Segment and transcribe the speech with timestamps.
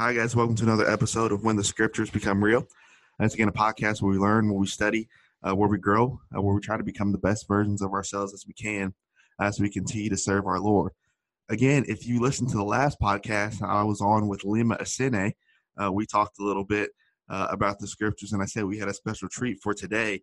[0.00, 0.34] Hi, guys.
[0.34, 2.66] Welcome to another episode of When the Scriptures Become Real.
[3.18, 5.10] It's again a podcast where we learn, where we study,
[5.42, 8.32] uh, where we grow, uh, where we try to become the best versions of ourselves
[8.32, 8.94] as we can
[9.42, 10.92] as we continue to serve our Lord.
[11.50, 15.34] Again, if you listen to the last podcast I was on with Lima Asene,
[15.76, 16.92] uh, we talked a little bit
[17.28, 20.22] uh, about the scriptures, and I said we had a special treat for today,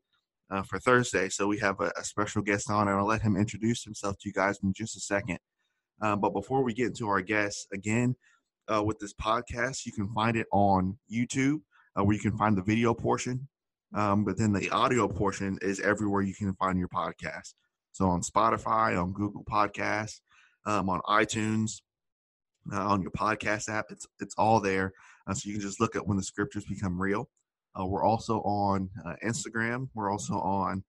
[0.50, 1.30] uh, for Thursday.
[1.30, 4.30] So we have a, a, special guest on, and I'll let him introduce himself to
[4.30, 5.38] you guys in just a second.
[6.02, 8.16] Um, but before we get into our guests, again,
[8.74, 9.86] uh, with this podcast.
[9.86, 11.62] You can find it on YouTube,
[11.98, 13.48] uh, where you can find the video portion.
[13.94, 17.54] Um, but then the audio portion is everywhere you can find your podcast.
[17.94, 20.20] So on Spotify, on Google Podcasts,
[20.66, 21.82] um, on iTunes,
[22.72, 24.92] uh, on your podcast app, it's it's all there.
[25.26, 27.30] Uh, so you can just look at when the scriptures become real.
[27.80, 29.88] Uh, we're also on uh, Instagram.
[29.94, 30.84] We're also on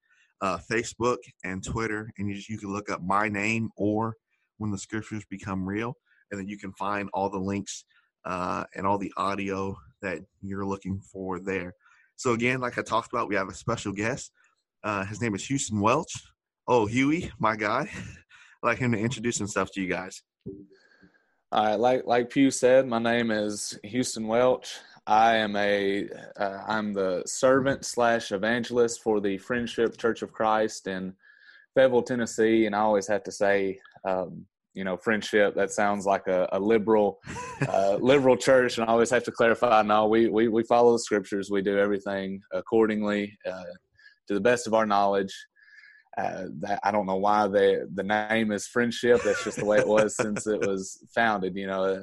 [0.70, 4.14] Facebook and Twitter, and you just, you can look up my name or
[4.58, 5.96] when the scriptures become real
[6.30, 7.84] and then you can find all the links
[8.24, 11.74] uh, and all the audio that you're looking for there.
[12.16, 14.32] So again, like I talked about, we have a special guest.
[14.84, 16.12] Uh, his name is Houston Welch.
[16.66, 17.88] Oh, Huey, my guy.
[17.92, 17.96] I'd
[18.62, 20.22] like him to introduce himself to you guys.
[21.50, 24.76] All right, like like Pew said, my name is Houston Welch.
[25.06, 26.06] I am a
[26.38, 31.14] am uh, the servant slash evangelist for the Friendship Church of Christ in
[31.74, 34.44] Fayetteville, Tennessee, and I always have to say um,
[34.78, 35.56] you know friendship.
[35.56, 37.18] That sounds like a, a liberal
[37.68, 41.00] uh, liberal church and i always have to clarify no we, we we follow the
[41.00, 41.50] scriptures.
[41.50, 43.72] We do everything accordingly uh,
[44.28, 45.34] to the best of our knowledge.
[46.16, 49.20] Uh, that i don't know why the the name is friendship.
[49.24, 52.02] That's just the way it was since it was founded you know a,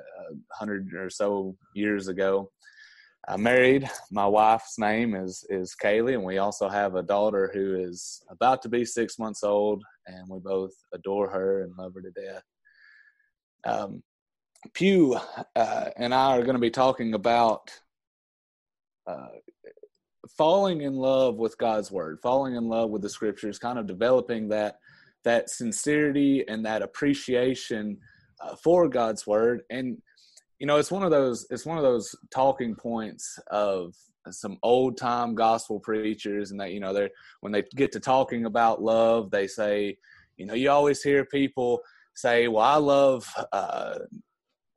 [0.52, 2.52] hundred or so years ago.
[3.28, 3.90] I'm married.
[4.12, 8.62] My wife's name is is Kaylee, and we also have a daughter who is about
[8.64, 12.44] to be six months old, and we both adore her and love her to death.
[13.66, 14.04] Um,
[14.74, 15.18] Pew
[15.56, 17.72] uh, and I are going to be talking about
[19.08, 19.28] uh,
[20.38, 24.50] falling in love with God's word, falling in love with the scriptures, kind of developing
[24.50, 24.80] that
[25.24, 27.98] that sincerity and that appreciation
[28.40, 29.62] uh, for God's word.
[29.70, 30.02] And
[30.60, 33.94] you know, it's one of those it's one of those talking points of
[34.32, 37.12] some old time gospel preachers, and that you know they're
[37.42, 39.98] when they get to talking about love, they say,
[40.38, 41.82] you know, you always hear people
[42.16, 44.00] say, well, I love uh,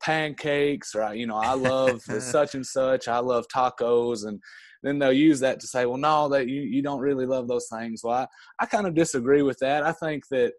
[0.02, 3.08] pancakes or, you know, I love such and such.
[3.08, 4.26] I love tacos.
[4.26, 4.40] And
[4.82, 7.68] then they'll use that to say, well, no, that you, you don't really love those
[7.72, 8.02] things.
[8.04, 8.26] Well, I,
[8.60, 9.82] I kind of disagree with that.
[9.84, 10.52] I think that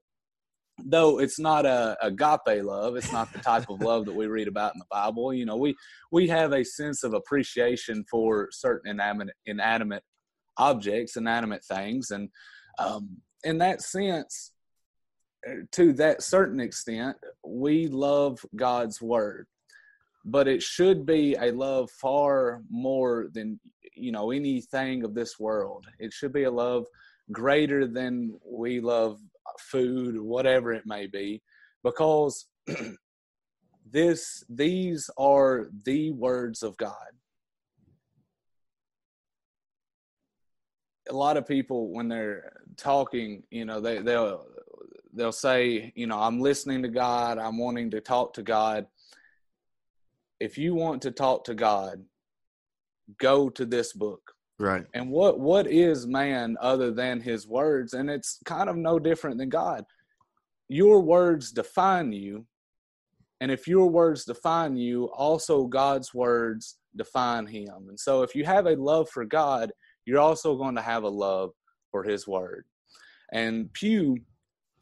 [0.85, 4.47] though it's not a agape love, it's not the type of love that we read
[4.47, 5.33] about in the Bible.
[5.33, 5.75] You know, we,
[6.11, 10.03] we have a sense of appreciation for certain inanimate, inanimate
[10.57, 12.11] objects, inanimate things.
[12.11, 12.29] And
[12.77, 14.51] um, in that sense,
[15.71, 19.47] to that certain extent, we love God's word,
[20.25, 23.59] but it should be a love far more than
[23.95, 25.85] you know anything of this world.
[25.99, 26.85] It should be a love
[27.31, 29.19] greater than we love
[29.59, 31.41] food or whatever it may be,
[31.83, 32.47] because
[33.91, 36.93] this these are the words of God.
[41.09, 44.45] A lot of people when they're talking, you know, they they'll
[45.13, 48.85] they'll say, you know, I'm listening to God, I'm wanting to talk to God.
[50.39, 52.03] If you want to talk to God,
[53.19, 54.21] go to this book.
[54.59, 54.85] Right.
[54.93, 57.93] And what what is man other than his words?
[57.93, 59.85] And it's kind of no different than God.
[60.67, 62.45] Your words define you.
[63.41, 67.87] And if your words define you, also God's words define him.
[67.87, 69.71] And so if you have a love for God,
[70.05, 71.51] you're also going to have a love
[71.89, 72.65] for his word.
[73.31, 74.17] And Pew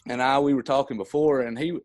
[0.09, 1.77] and I we were talking before, and he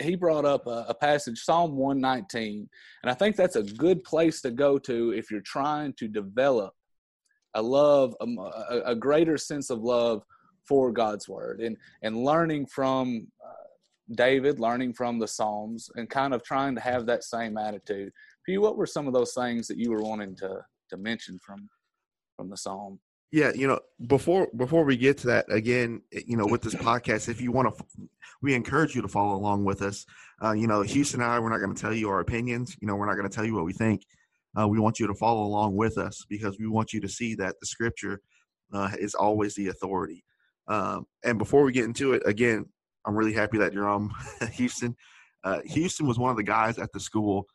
[0.00, 2.68] he brought up a, a, passage Psalm 119,
[3.02, 6.74] and I think that's a good place to go to if you're trying to develop
[7.54, 10.22] a love, a, a greater sense of love
[10.66, 16.34] for God's word, and and learning from uh, David, learning from the Psalms, and kind
[16.34, 18.12] of trying to have that same attitude.
[18.44, 21.68] Pew, what were some of those things that you were wanting to to mention from
[22.36, 22.98] from the Psalm?
[23.32, 27.30] Yeah, you know, before before we get to that again, you know, with this podcast,
[27.30, 27.84] if you want to,
[28.42, 30.04] we encourage you to follow along with us.
[30.42, 32.76] Uh, you know, Houston and I, we're not going to tell you our opinions.
[32.78, 34.02] You know, we're not going to tell you what we think.
[34.58, 37.34] Uh, we want you to follow along with us because we want you to see
[37.36, 38.20] that the Scripture
[38.74, 40.24] uh, is always the authority.
[40.68, 42.66] Um, and before we get into it, again,
[43.06, 44.10] I'm really happy that you're on
[44.52, 44.94] Houston.
[45.42, 47.46] Uh, Houston was one of the guys at the school.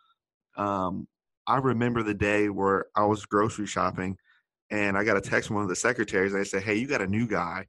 [0.56, 1.08] Um,
[1.46, 4.18] I remember the day where I was grocery shopping
[4.70, 6.34] and I got a text from one of the secretaries.
[6.34, 7.66] They said, "Hey, you got a new guy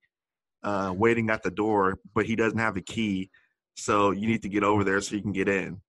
[0.62, 3.30] uh, waiting at the door, but he doesn't have a key,
[3.76, 5.80] so you need to get over there so you can get in."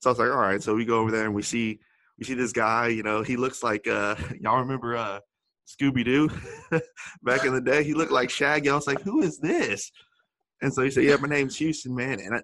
[0.00, 1.80] So I was like, "All right." So we go over there and we see
[2.18, 5.20] we see this guy, you know, he looks like uh y'all remember uh
[5.66, 6.28] Scooby Doo
[7.22, 7.82] back in the day.
[7.84, 8.68] He looked like Shaggy.
[8.68, 9.90] I was like, who is this?
[10.60, 12.20] And so he said, Yeah, my name's Houston, man.
[12.20, 12.42] And I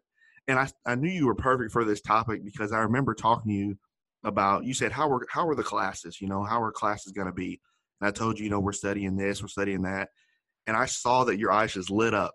[0.49, 3.57] and I, I knew you were perfect for this topic because I remember talking to
[3.57, 3.79] you
[4.25, 7.33] about you said how were how are the classes, you know, how are classes gonna
[7.33, 7.61] be?
[8.01, 10.09] And I told you, you know, we're studying this, we're studying that.
[10.67, 12.35] And I saw that your eyes just lit up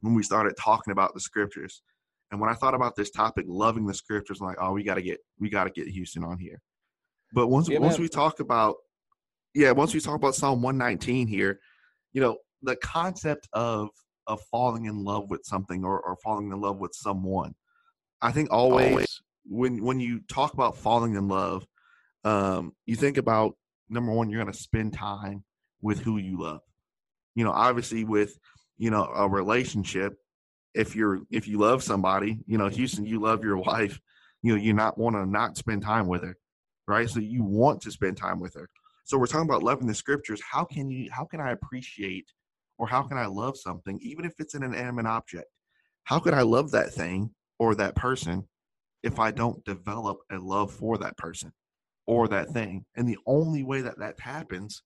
[0.00, 1.82] when we started talking about the scriptures.
[2.30, 5.02] And when I thought about this topic, loving the scriptures, I'm like, oh, we gotta
[5.02, 6.60] get we gotta get Houston on here.
[7.32, 8.76] But once yeah, once we talk about
[9.54, 11.58] yeah, once we talk about Psalm 119 here,
[12.12, 13.90] you know, the concept of
[14.26, 17.54] of falling in love with something or, or falling in love with someone.
[18.22, 19.22] I think always, always.
[19.44, 21.66] when when you talk about falling in love,
[22.24, 23.56] um, you think about
[23.90, 25.44] number one, you're gonna spend time
[25.82, 26.60] with who you love.
[27.34, 28.38] You know, obviously with
[28.78, 30.14] you know a relationship,
[30.74, 34.00] if you're if you love somebody, you know, Houston, you love your wife,
[34.42, 36.36] you know, you not want to not spend time with her,
[36.86, 37.08] right?
[37.08, 38.68] So you want to spend time with her.
[39.04, 40.40] So we're talking about loving the scriptures.
[40.40, 42.30] How can you how can I appreciate
[42.78, 45.46] or how can I love something even if it's an inanimate object?
[46.04, 48.48] How could I love that thing or that person
[49.02, 51.52] if I don't develop a love for that person
[52.06, 52.84] or that thing?
[52.96, 54.82] And the only way that that happens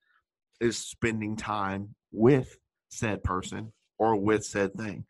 [0.61, 2.59] is spending time with
[2.89, 5.05] said person or with said thing.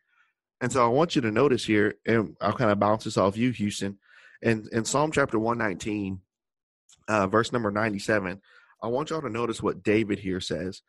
[0.61, 3.37] And so I want you to notice here, and I'll kind of bounce this off
[3.37, 3.97] you, Houston.
[4.41, 6.19] And in Psalm chapter 119,
[7.07, 8.41] uh, verse number 97,
[8.81, 10.81] I want y'all to notice what David here says.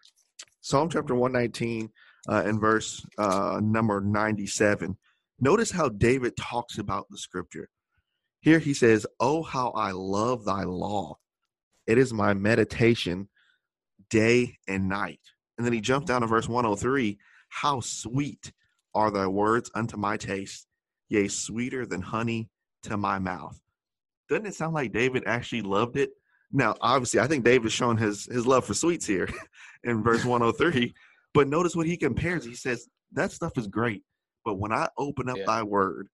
[0.60, 1.90] Psalm chapter 119
[2.28, 4.96] uh, and verse uh, number 97.
[5.40, 7.68] Notice how David talks about the scripture.
[8.40, 11.18] Here he says, Oh, how I love thy law.
[11.86, 13.28] It is my meditation
[14.10, 15.20] day and night.
[15.56, 17.18] And then he jumps down to verse 103
[17.48, 18.52] How sweet
[18.94, 20.66] are thy words unto my taste,
[21.08, 22.48] yea, sweeter than honey
[22.84, 23.60] to my mouth.
[24.28, 26.10] Doesn't it sound like David actually loved it?
[26.52, 29.28] Now, obviously, I think David's showing his his love for sweets here
[29.84, 30.94] in verse 103.
[31.34, 32.44] But notice what he compares.
[32.44, 34.02] He says, That stuff is great.
[34.44, 35.44] But when I open up yeah.
[35.46, 36.08] thy word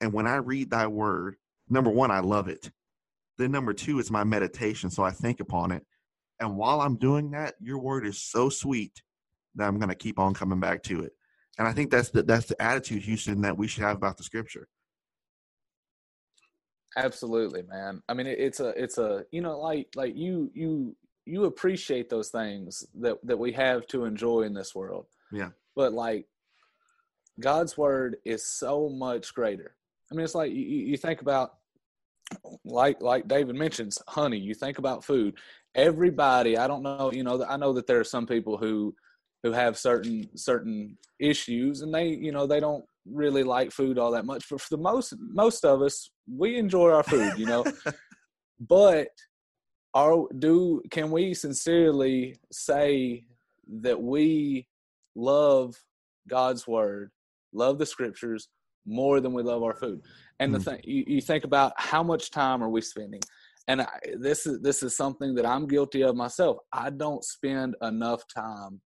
[0.00, 1.36] and when I read thy word,
[1.70, 2.70] number one, I love it.
[3.36, 4.90] Then number two, it's my meditation.
[4.90, 5.84] So I think upon it.
[6.40, 9.02] And while I'm doing that, your word is so sweet
[9.56, 11.12] that I'm going to keep on coming back to it.
[11.58, 14.22] And I think that's the, that's the attitude, Houston, that we should have about the
[14.22, 14.68] scripture.
[16.96, 18.02] Absolutely, man.
[18.08, 22.30] I mean, it's a, it's a, you know, like, like you, you, you appreciate those
[22.30, 25.06] things that that we have to enjoy in this world.
[25.30, 25.50] Yeah.
[25.76, 26.26] But like,
[27.38, 29.76] God's word is so much greater.
[30.10, 31.57] I mean, it's like you, you think about,
[32.64, 34.38] like like David mentions, honey.
[34.38, 35.34] You think about food.
[35.74, 38.94] Everybody, I don't know, you know, I know that there are some people who
[39.42, 44.10] who have certain certain issues, and they, you know, they don't really like food all
[44.12, 44.44] that much.
[44.50, 47.64] But for the most most of us, we enjoy our food, you know.
[48.60, 49.08] but
[49.94, 53.24] are do can we sincerely say
[53.80, 54.66] that we
[55.14, 55.76] love
[56.28, 57.10] God's word,
[57.52, 58.48] love the scriptures
[58.86, 60.02] more than we love our food?
[60.40, 60.58] And mm.
[60.58, 63.20] the thing you, you, think about how much time are we spending?
[63.66, 63.88] And I,
[64.18, 66.58] this is this is something that I'm guilty of myself.
[66.72, 68.80] I don't spend enough time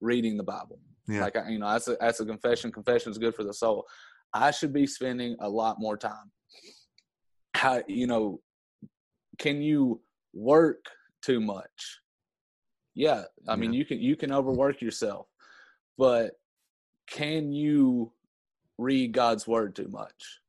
[0.00, 0.80] reading the Bible.
[1.08, 1.20] Yeah.
[1.20, 2.72] Like I, you know, that's a that's a confession.
[2.72, 3.86] Confession is good for the soul.
[4.32, 6.30] I should be spending a lot more time.
[7.54, 8.40] How you know?
[9.38, 10.00] Can you
[10.32, 10.84] work
[11.22, 12.00] too much?
[12.94, 13.56] Yeah, I yeah.
[13.56, 15.26] mean you can you can overwork yourself,
[15.98, 16.32] but
[17.06, 18.12] can you
[18.78, 20.40] read God's word too much?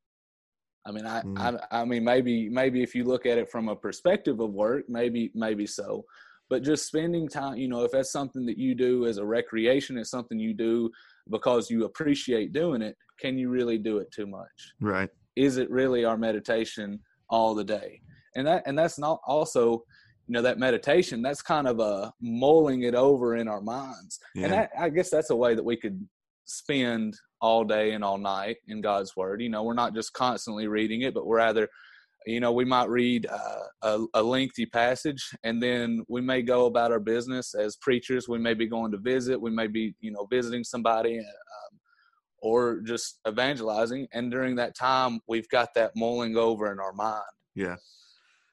[0.88, 1.38] I mean, I, mm.
[1.70, 4.84] I, I mean, maybe, maybe if you look at it from a perspective of work,
[4.88, 6.04] maybe, maybe so.
[6.48, 9.98] But just spending time you know if that's something that you do as a recreation
[9.98, 10.90] it's something you do
[11.28, 14.72] because you appreciate doing it can you really do it too much?
[14.80, 15.10] Right.
[15.36, 18.00] Is it really our meditation all the day?
[18.36, 19.82] And that and that's not also
[20.26, 24.18] you know that meditation that's kind of a mulling it over in our minds.
[24.34, 24.44] Yeah.
[24.44, 26.06] and that, i guess that's a way that we could
[26.48, 29.40] spend all day and all night in god's word.
[29.40, 31.68] You know we're not just constantly reading it but we're rather
[32.26, 36.66] you know we might read uh, a, a, lengthy passage and then we may go
[36.66, 38.28] about our business as preachers.
[38.28, 39.40] We may be going to visit.
[39.40, 41.78] We may be you know visiting somebody um,
[42.40, 44.08] or just evangelizing.
[44.12, 47.22] And during that time we've got that mulling over in our mind.
[47.54, 47.76] Yeah.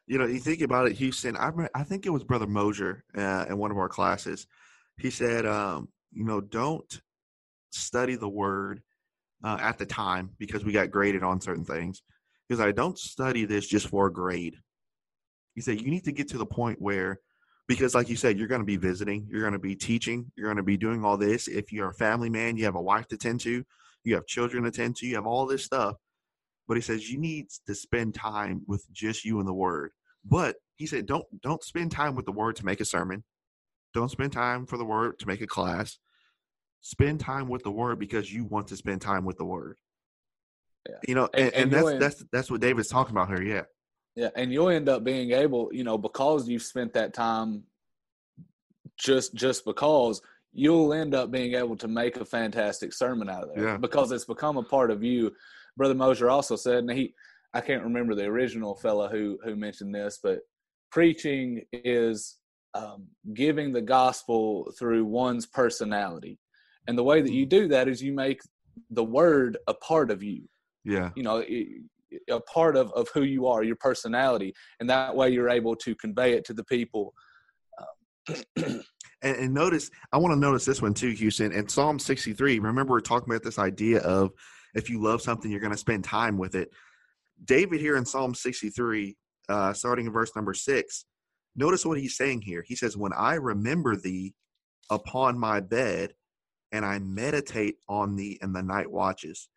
[0.06, 3.46] You know you think about it houston i, I think it was brother mosier uh,
[3.50, 4.48] in one of our classes.
[5.00, 7.02] He said um, you know don't
[7.76, 8.82] study the word
[9.44, 12.02] uh, at the time because we got graded on certain things
[12.48, 14.56] because I don't study this just for a grade.
[15.54, 17.20] He said you need to get to the point where,
[17.68, 20.48] because like you said, you're going to be visiting, you're going to be teaching, you're
[20.48, 21.48] going to be doing all this.
[21.48, 23.64] If you're a family man, you have a wife to tend to,
[24.04, 25.96] you have children to tend to, you have all this stuff.
[26.68, 29.92] But he says you need to spend time with just you and the Word.
[30.26, 33.24] But he said, don't don't spend time with the word to make a sermon.
[33.94, 36.00] Don't spend time for the word to make a class.
[36.88, 39.76] Spend time with the word because you want to spend time with the word.
[40.88, 40.96] Yeah.
[41.08, 43.42] You know, And- and, and that's end- that's that's what David's talking about here.
[43.42, 43.64] Yeah.
[44.16, 47.64] Yeah, and you'll end up being able, you know, because you've spent that time
[48.98, 50.22] just just because
[50.54, 53.78] you'll end up being able to make a fantastic sermon out of there Yeah.
[53.78, 55.34] because it's become a part of you.
[55.76, 57.16] Brother Mosier also said, and he
[57.52, 60.42] I can't remember the original fellow who who mentioned this, but
[60.92, 62.38] preaching is
[62.76, 66.38] um, giving the gospel through one's personality,
[66.88, 68.40] and the way that you do that is you make
[68.92, 70.48] the word a part of you
[70.84, 71.12] Yeah.
[71.16, 71.44] you know
[72.30, 75.96] a part of, of who you are your personality and that way you're able to
[75.96, 77.14] convey it to the people
[79.22, 81.52] And, and notice, I want to notice this one too, Houston.
[81.52, 84.32] In Psalm 63, remember we're talking about this idea of
[84.76, 86.70] if you love something, you're going to spend time with it.
[87.44, 89.16] David here in Psalm 63,
[89.50, 91.06] uh, starting in verse number six,
[91.56, 92.64] notice what he's saying here.
[92.68, 94.36] He says, When I remember thee
[94.92, 96.14] upon my bed,
[96.76, 99.48] and I meditate on thee in the night watches,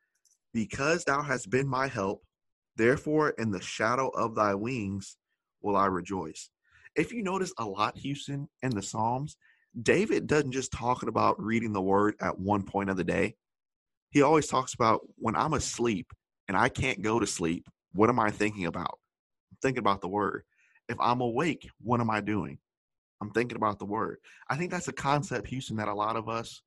[0.55, 2.23] because thou hast been my help,
[2.77, 5.17] therefore in the shadow of thy wings
[5.61, 6.49] will I rejoice.
[6.95, 9.37] If you notice a lot, Houston, in the Psalms,
[9.83, 13.35] David doesn't just talking about reading the word at one point of the day.
[14.11, 16.13] He always talks about when I'm asleep
[16.47, 18.99] and I can't go to sleep, what am I thinking about?
[19.51, 20.45] I'm thinking about the word.
[20.89, 22.59] If I'm awake, what am I doing?
[23.21, 24.19] I'm thinking about the word.
[24.49, 26.63] I think that's a concept, Houston, that a lot of us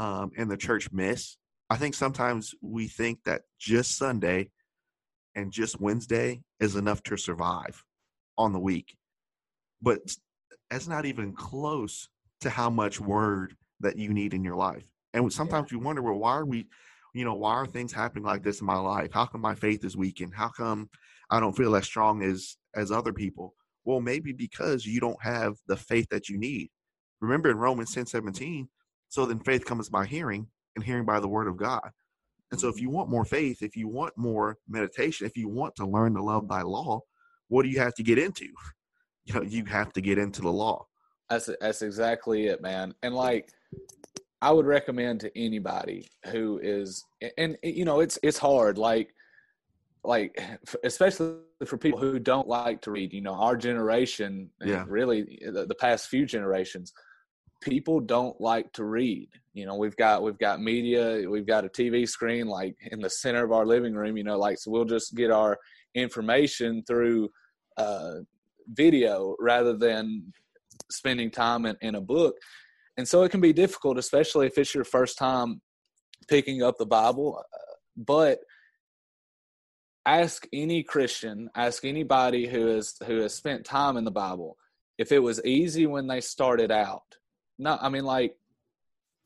[0.00, 1.36] um, in the church miss.
[1.68, 4.50] I think sometimes we think that just Sunday
[5.34, 7.84] and just Wednesday is enough to survive
[8.38, 8.96] on the week.
[9.82, 10.00] But
[10.70, 12.08] that's not even close
[12.40, 14.90] to how much word that you need in your life.
[15.12, 16.66] And sometimes we wonder, well, why are we,
[17.14, 19.10] you know, why are things happening like this in my life?
[19.12, 20.32] How come my faith is weakened?
[20.34, 20.88] How come
[21.28, 23.54] I don't feel as strong as as other people?
[23.84, 26.70] Well, maybe because you don't have the faith that you need.
[27.20, 28.68] Remember in Romans 10 17,
[29.10, 31.90] so then faith comes by hearing, and hearing by the word of God.
[32.50, 32.84] And so if mm-hmm.
[32.84, 36.22] you want more faith, if you want more meditation, if you want to learn to
[36.22, 37.00] love thy law,
[37.48, 38.46] what do you have to get into?
[39.26, 40.86] You know, you have to get into the law.
[41.28, 43.52] that's that's exactly it man and like
[44.42, 47.04] i would recommend to anybody who is
[47.38, 49.14] and eh, you know it's it's hard like
[50.04, 50.40] like
[50.84, 51.36] especially
[51.66, 54.84] for people who don't like to read you know our generation and Yeah.
[54.88, 56.92] really eh, the, the past few generations
[57.60, 61.68] people don't like to read you know we've got we've got media we've got a
[61.68, 64.84] tv screen like in the center of our living room you know like so we'll
[64.84, 65.58] just get our
[65.94, 67.28] information through
[67.76, 68.14] uh
[68.72, 70.32] video rather than
[70.90, 72.36] spending time in, in a book.
[72.96, 75.60] And so it can be difficult especially if it's your first time
[76.28, 78.40] picking up the bible uh, but
[80.04, 84.56] ask any christian ask anybody who has who has spent time in the bible
[84.98, 87.16] if it was easy when they started out
[87.60, 88.34] no i mean like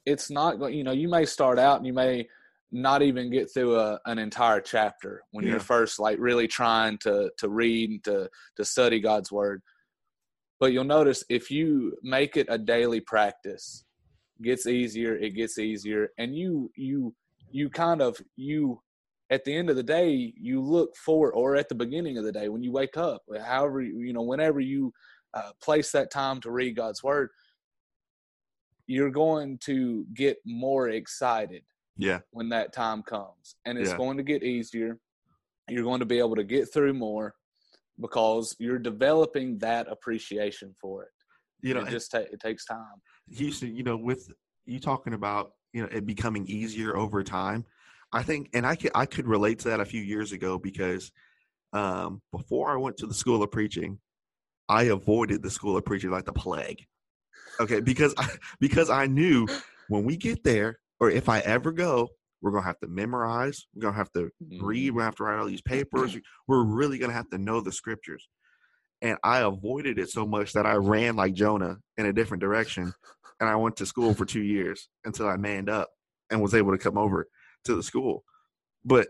[0.05, 2.27] it's not you know you may start out and you may
[2.73, 5.53] not even get through a, an entire chapter when Yeah.
[5.53, 9.63] you're first like really trying to to read and to to study god's word
[10.61, 13.85] but you'll notice if you make it a daily practice
[14.43, 17.15] gets easier it gets easier and you you
[17.51, 18.81] you kind of you
[19.31, 22.33] at the end of the day you look forward or at the beginning of the
[22.33, 24.93] day when you wake up however you you know whenever you
[25.35, 27.31] uh, place that time to read god's word
[28.87, 31.63] you're going to get more excited
[31.97, 32.21] Yeah.
[32.31, 33.97] when that time comes and it's Yeah.
[33.97, 34.99] going to get easier
[35.69, 37.35] you're going to be able to get through more
[38.01, 41.11] because you're developing that appreciation for it
[41.63, 43.01] You know, it just ta- it takes time
[43.31, 44.31] Houston, you know, with
[44.67, 47.65] you talking about you know it becoming easier over time,
[48.13, 51.11] I think, and I could I could relate to that a few years ago because
[51.73, 53.99] um, before I went to the school of preaching,
[54.69, 56.87] I avoided the school of preaching like the plague.
[57.61, 58.29] Okay, because I,
[58.61, 59.47] because I knew
[59.89, 62.09] when we get there, or if I ever go,
[62.41, 64.95] we're gonna have to memorize, we're gonna have to read, mm-hmm.
[64.95, 66.17] we're gonna have to write all these papers.
[66.47, 68.29] We're really gonna have to know the scriptures.
[69.03, 72.93] And I avoided it so much that I ran like Jonah in a different direction.
[73.41, 75.91] And I went to school for two years until I manned up
[76.31, 77.27] and was able to come over
[77.65, 78.25] to the school.
[78.85, 79.09] But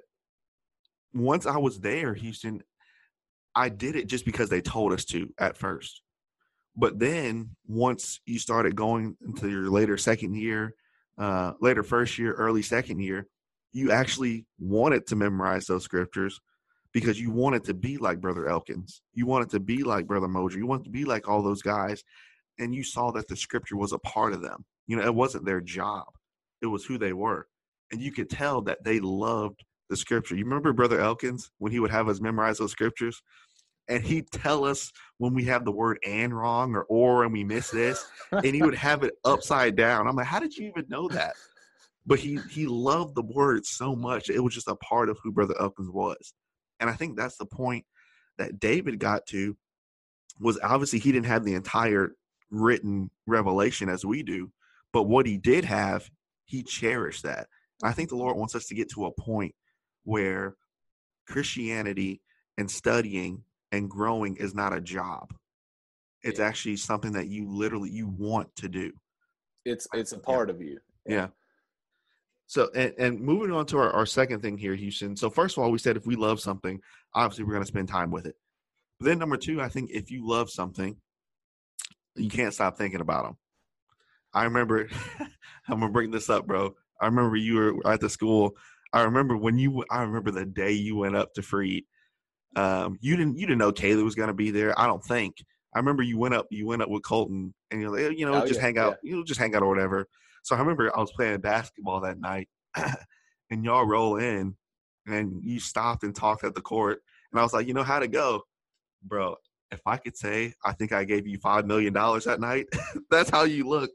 [1.12, 2.62] once I was there, Houston,
[3.54, 6.02] I did it just because they told us to at first.
[6.76, 10.74] But then once you started going into your later second year,
[11.18, 13.26] uh, later first year, early second year,
[13.72, 16.40] you actually wanted to memorize those scriptures
[16.92, 19.02] because you wanted to be like Brother Elkins.
[19.12, 20.58] You wanted to be like Brother Moser.
[20.58, 22.02] You wanted to be like all those guys.
[22.58, 24.64] And you saw that the scripture was a part of them.
[24.86, 26.06] You know, it wasn't their job,
[26.62, 27.48] it was who they were.
[27.92, 30.36] And you could tell that they loved the scripture.
[30.36, 33.22] You remember Brother Elkins when he would have us memorize those scriptures?
[33.88, 37.44] And he'd tell us when we have the word and wrong or or and we
[37.44, 40.06] miss this, and he would have it upside down.
[40.06, 41.34] I'm like, how did you even know that?
[42.06, 44.30] But he he loved the word so much.
[44.30, 46.34] It was just a part of who Brother Elkins was.
[46.80, 47.84] And I think that's the point
[48.38, 49.56] that David got to
[50.40, 52.12] was obviously he didn't have the entire
[52.50, 54.50] written revelation as we do,
[54.92, 56.10] but what he did have,
[56.44, 57.46] he cherished that.
[57.82, 59.54] I think the Lord wants us to get to a point
[60.04, 60.56] where
[61.26, 62.20] Christianity
[62.58, 63.42] and studying
[63.74, 65.34] and growing is not a job.
[66.22, 66.46] It's yeah.
[66.46, 68.92] actually something that you literally you want to do.
[69.64, 70.54] It's it's a part yeah.
[70.54, 70.78] of you.
[71.06, 71.14] Yeah.
[71.14, 71.26] yeah.
[72.46, 75.16] So and, and moving on to our, our second thing here, Houston.
[75.16, 76.80] So first of all, we said if we love something,
[77.14, 78.36] obviously we're going to spend time with it.
[79.00, 80.96] But then number two, I think if you love something,
[82.16, 83.36] you can't stop thinking about them.
[84.32, 84.88] I remember,
[85.68, 86.74] I'm gonna bring this up, bro.
[87.00, 88.56] I remember you were at the school.
[88.92, 89.84] I remember when you.
[89.90, 91.84] I remember the day you went up to Freed.
[92.56, 93.38] Um, you didn't.
[93.38, 94.78] You didn't know Kayla was gonna be there.
[94.78, 95.36] I don't think.
[95.74, 96.46] I remember you went up.
[96.50, 98.96] You went up with Colton, and you're like, you know, oh, just yeah, hang out.
[99.02, 99.10] Yeah.
[99.10, 100.06] You know, just hang out or whatever.
[100.42, 102.48] So I remember I was playing basketball that night,
[103.50, 104.56] and y'all roll in,
[105.06, 107.98] and you stopped and talked at the court, and I was like, you know how
[107.98, 108.42] to go,
[109.02, 109.36] bro.
[109.70, 112.66] If I could say, I think I gave you five million dollars that night.
[113.10, 113.94] that's how you looked.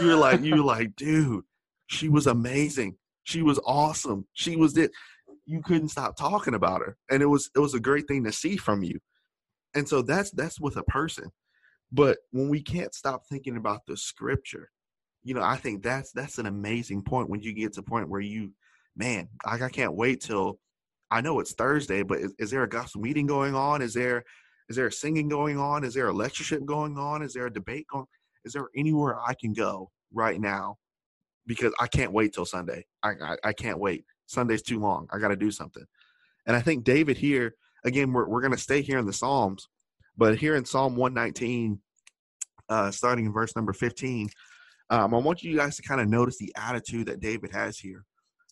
[0.00, 1.44] You were like, you were like, dude,
[1.86, 2.96] she was amazing.
[3.22, 4.26] She was awesome.
[4.32, 4.90] She was it.
[5.46, 8.32] You couldn't stop talking about her, and it was it was a great thing to
[8.32, 8.98] see from you.
[9.74, 11.30] And so that's that's with a person.
[11.92, 14.70] But when we can't stop thinking about the scripture,
[15.22, 18.08] you know, I think that's that's an amazing point when you get to a point
[18.08, 18.52] where you,
[18.96, 20.58] man, like I can't wait till
[21.10, 23.82] I know it's Thursday, but is, is there a gospel meeting going on?
[23.82, 24.24] Is there
[24.68, 25.84] is there a singing going on?
[25.84, 27.22] Is there a lectureship going on?
[27.22, 28.06] Is there a debate going?
[28.44, 30.76] Is there anywhere I can go right now
[31.46, 32.86] because I can't wait till Sunday.
[33.02, 34.04] I, I, I can't wait.
[34.26, 35.08] Sunday's too long.
[35.12, 35.84] I got to do something.
[36.46, 37.54] And I think David here,
[37.84, 39.68] again, we're, we're going to stay here in the Psalms,
[40.16, 41.80] but here in Psalm 119,
[42.68, 44.28] uh, starting in verse number 15,
[44.90, 48.04] um, I want you guys to kind of notice the attitude that David has here.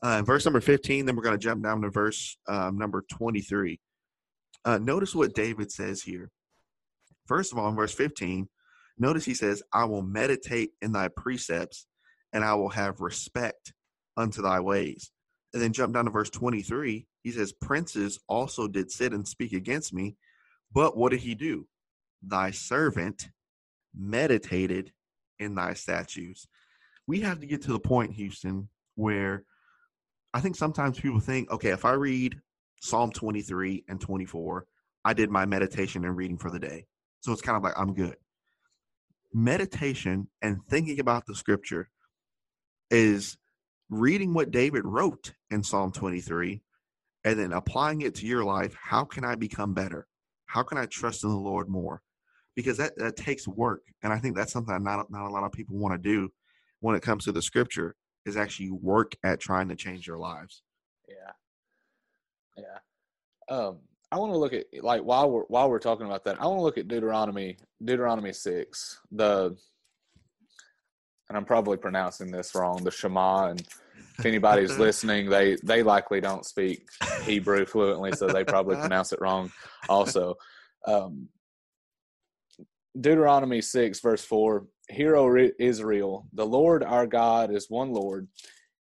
[0.05, 3.05] Uh, in verse number 15, then we're going to jump down to verse um, number
[3.11, 3.79] 23.
[4.65, 6.31] Uh, notice what David says here.
[7.27, 8.49] First of all, in verse 15,
[8.99, 11.87] notice he says, I will meditate in thy precepts
[12.33, 13.73] and I will have respect
[14.17, 15.11] unto thy ways.
[15.53, 17.07] And then jump down to verse 23.
[17.23, 20.17] He says, Princes also did sit and speak against me.
[20.73, 21.69] But what did he do?
[22.23, 23.29] Thy servant
[23.95, 24.93] meditated
[25.39, 26.47] in thy statutes.
[27.07, 29.45] We have to get to the point, Houston, where
[30.33, 32.41] I think sometimes people think, okay, if I read
[32.81, 34.67] Psalm 23 and 24,
[35.05, 36.87] I did my meditation and reading for the day.
[37.21, 38.17] So it's kind of like I'm good.
[39.35, 41.91] Meditation and thinking about the scripture
[42.91, 43.37] is
[43.93, 46.63] reading what David wrote in Psalm 23
[47.25, 48.75] and then applying it to your life.
[48.83, 50.07] How can I become better?
[50.47, 52.01] How can I trust in the Lord more?
[52.57, 53.83] Because that, that takes work.
[54.03, 56.31] And I think that's something that not, not a lot of people want to do
[56.81, 60.63] when it comes to the scripture is actually work at trying to change your lives.
[61.07, 62.65] Yeah.
[62.65, 63.55] Yeah.
[63.55, 66.47] Um, I want to look at like while we're while we're talking about that, I
[66.47, 69.57] want to look at Deuteronomy Deuteronomy six, the
[71.33, 73.47] and I'm probably pronouncing this wrong, the Shema.
[73.47, 73.67] And
[74.19, 76.87] if anybody's listening, they they likely don't speak
[77.25, 79.51] Hebrew fluently, so they probably pronounce it wrong.
[79.89, 80.35] Also,
[80.87, 81.29] um,
[83.01, 88.29] Deuteronomy six verse four: Hear, O Israel, the Lord our God is one Lord.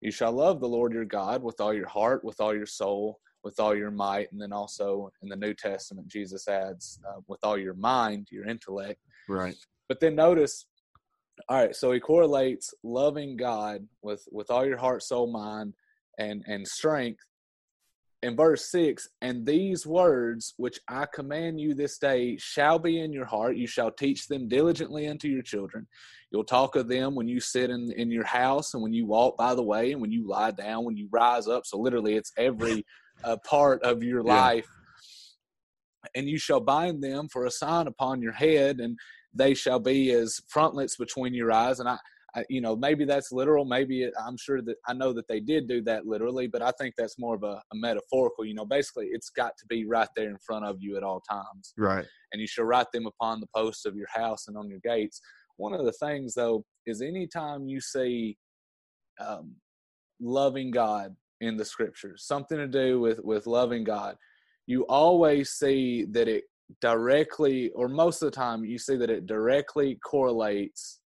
[0.02, 3.22] You shall love the Lord your God with all your heart, with all your soul,
[3.46, 7.40] with all your might, and then also in the New Testament, Jesus adds, uh, with
[7.44, 9.00] all your mind, your intellect.
[9.30, 9.56] Right.
[9.88, 10.66] But then notice
[11.50, 15.74] all right so he correlates loving god with with all your heart soul mind
[16.20, 17.24] and and strength
[18.22, 23.12] in verse 6 and these words which i command you this day shall be in
[23.12, 23.58] your heart.
[23.58, 25.88] You shall teach them diligently unto your children.
[26.32, 29.38] You'll talk of them when you sit in in your house and when you walk
[29.38, 31.66] by the way and when you lie down when you rise up.
[31.66, 32.86] So literally it's every
[33.24, 34.34] uh, part of your yeah.
[34.34, 34.68] life.
[36.16, 38.98] And you shall bind them for a sign upon your head and
[39.34, 41.80] they shall be as frontlets between your eyes.
[41.80, 41.98] And I,
[42.36, 43.66] I you know, maybe that's literal.
[43.66, 46.72] Maybe it, I'm sure that I know that they did do that literally, but I
[46.80, 48.46] think that's more of a, a, metaphorical.
[48.46, 51.22] You know, basically, it's got to be right there in front of you at all
[51.30, 51.74] times.
[51.78, 52.06] Right.
[52.32, 55.20] And you shall write them upon the posts of your house and on your gates.
[55.58, 58.38] One of the things, though, is anytime you see
[59.20, 59.56] um,
[60.20, 64.16] loving God in the scriptures, something to do with with loving God,
[64.66, 66.46] you always see that it
[66.82, 71.00] directly, or most of the time, you see that it directly correlates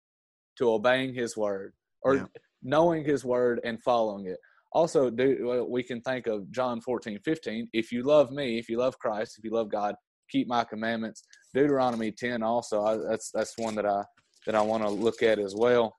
[0.58, 2.24] to obeying His word or yeah.
[2.62, 4.38] knowing His word and following it.
[4.72, 7.68] Also, do we can think of John 14, 15.
[7.72, 9.94] If you love me, if you love Christ, if you love God,
[10.30, 11.24] keep my commandments.
[11.54, 14.02] Deuteronomy 10 also, I, that's that's one that I
[14.44, 15.94] that I want to look at as well.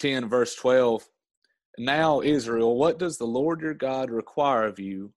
[0.00, 1.06] 10 verse 12
[1.84, 5.12] now israel what does the lord your god require of you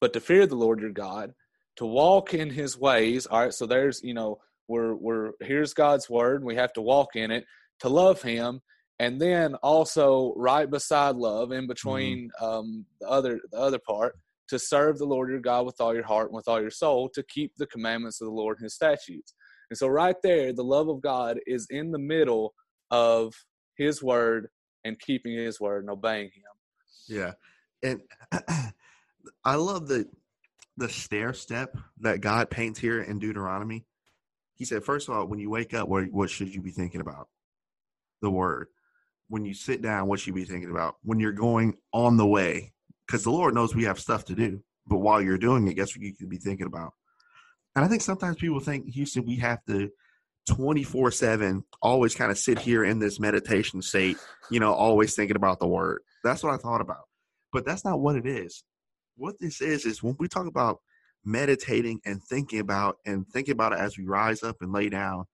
[0.00, 1.32] but to fear the lord your god
[1.76, 3.26] to walk in his ways?
[3.26, 4.38] All right so there's you know
[4.68, 6.36] we're we're here's god's word.
[6.36, 7.44] And we have to walk in it
[7.80, 8.60] to love him.
[9.00, 12.44] And then also right beside love in between mm-hmm.
[12.44, 14.16] um, the other the other part
[14.48, 17.08] to serve the lord your god with all your heart and with all your soul
[17.14, 19.34] to keep the commandments of the lord and his statutes.
[19.70, 22.54] And so right there the love of god is in the middle
[22.90, 23.34] of
[23.76, 24.48] his word
[24.84, 26.42] and keeping his word and obeying him.
[27.08, 27.32] Yeah.
[27.82, 28.00] And
[29.44, 30.06] I love the
[30.76, 33.84] the stair step that God paints here in Deuteronomy.
[34.56, 37.00] He said, first of all, when you wake up, what, what should you be thinking
[37.00, 37.28] about?
[38.22, 38.68] The word.
[39.28, 40.96] When you sit down, what should you be thinking about?
[41.02, 42.72] When you're going on the way,
[43.06, 44.62] because the Lord knows we have stuff to do.
[44.86, 46.92] But while you're doing it, guess what you could be thinking about?
[47.74, 49.90] And I think sometimes people think, Houston, we have to
[50.48, 54.18] 24 7 always kind of sit here in this meditation state
[54.50, 56.00] you know always thinking about the word.
[56.22, 57.04] That's what i thought about.
[57.52, 58.64] But that's not what it is.
[59.16, 60.80] What this is is when we talk about
[61.24, 65.24] meditating and thinking about and thinking about it as we rise up and lay down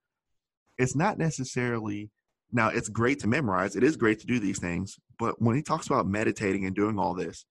[0.78, 2.10] it's not necessarily
[2.52, 3.76] now it's great to memorize.
[3.76, 4.98] It is great to do these things.
[5.18, 7.44] But when he talks about meditating and doing all this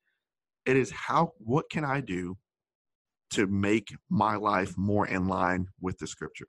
[0.65, 2.37] it is how what can i do
[3.31, 6.47] to make my life more in line with the scripture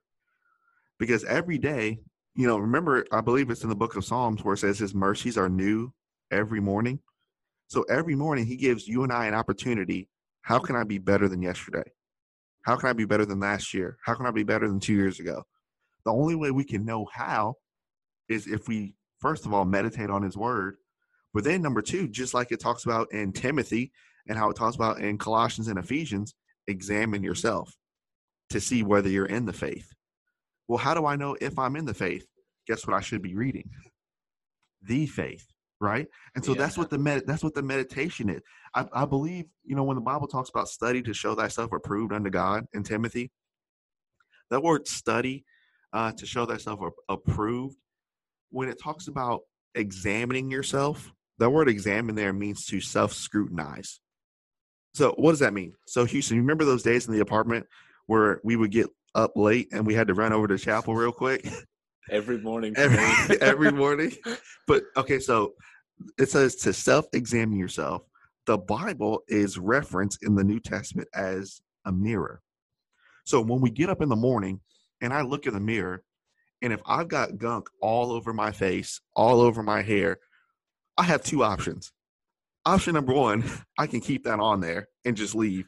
[1.01, 1.97] because every day,
[2.35, 4.93] you know, remember, I believe it's in the book of Psalms where it says his
[4.93, 5.91] mercies are new
[6.29, 6.99] every morning.
[7.69, 10.09] So every morning he gives you and I an opportunity.
[10.43, 11.89] How can I be better than yesterday?
[12.61, 13.97] How can I be better than last year?
[14.05, 15.41] How can I be better than two years ago?
[16.05, 17.55] The only way we can know how
[18.29, 20.75] is if we, first of all, meditate on his word.
[21.33, 23.91] But then, number two, just like it talks about in Timothy
[24.29, 26.35] and how it talks about in Colossians and Ephesians,
[26.67, 27.75] examine yourself
[28.51, 29.91] to see whether you're in the faith.
[30.67, 32.25] Well, how do I know if I'm in the faith?
[32.67, 33.69] Guess what I should be reading?
[34.83, 35.45] The faith,
[35.79, 36.07] right?
[36.35, 36.59] And so yeah.
[36.59, 38.41] that's what the med- that's what the meditation is.
[38.73, 42.13] I, I believe, you know, when the Bible talks about study to show thyself approved
[42.13, 43.31] unto God in Timothy,
[44.49, 45.45] that word study
[45.93, 47.77] uh, to show thyself approved,
[48.49, 49.41] when it talks about
[49.75, 53.99] examining yourself, that word examine there means to self scrutinize.
[54.93, 55.73] So what does that mean?
[55.87, 57.65] So Houston, you remember those days in the apartment
[58.07, 61.11] where we would get up late and we had to run over to chapel real
[61.11, 61.47] quick.
[62.09, 62.73] Every morning.
[62.77, 64.11] every, every morning.
[64.67, 65.53] But okay, so
[66.17, 68.03] it says to self examine yourself.
[68.47, 72.41] The Bible is referenced in the New Testament as a mirror.
[73.25, 74.61] So when we get up in the morning
[75.01, 76.03] and I look in the mirror,
[76.61, 80.17] and if I've got gunk all over my face, all over my hair,
[80.97, 81.91] I have two options.
[82.65, 83.43] Option number one,
[83.77, 85.65] I can keep that on there and just leave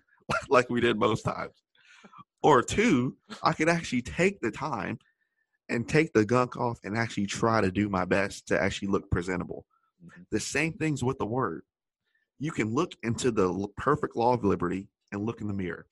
[0.49, 1.62] like we did most times.
[2.43, 4.99] Or two, I could actually take the time
[5.69, 9.10] and take the gunk off and actually try to do my best to actually look
[9.10, 9.65] presentable.
[10.06, 10.23] Mm-hmm.
[10.29, 11.63] The same things with the word.
[12.39, 15.88] You can look into the perfect law of liberty and look in the mirror.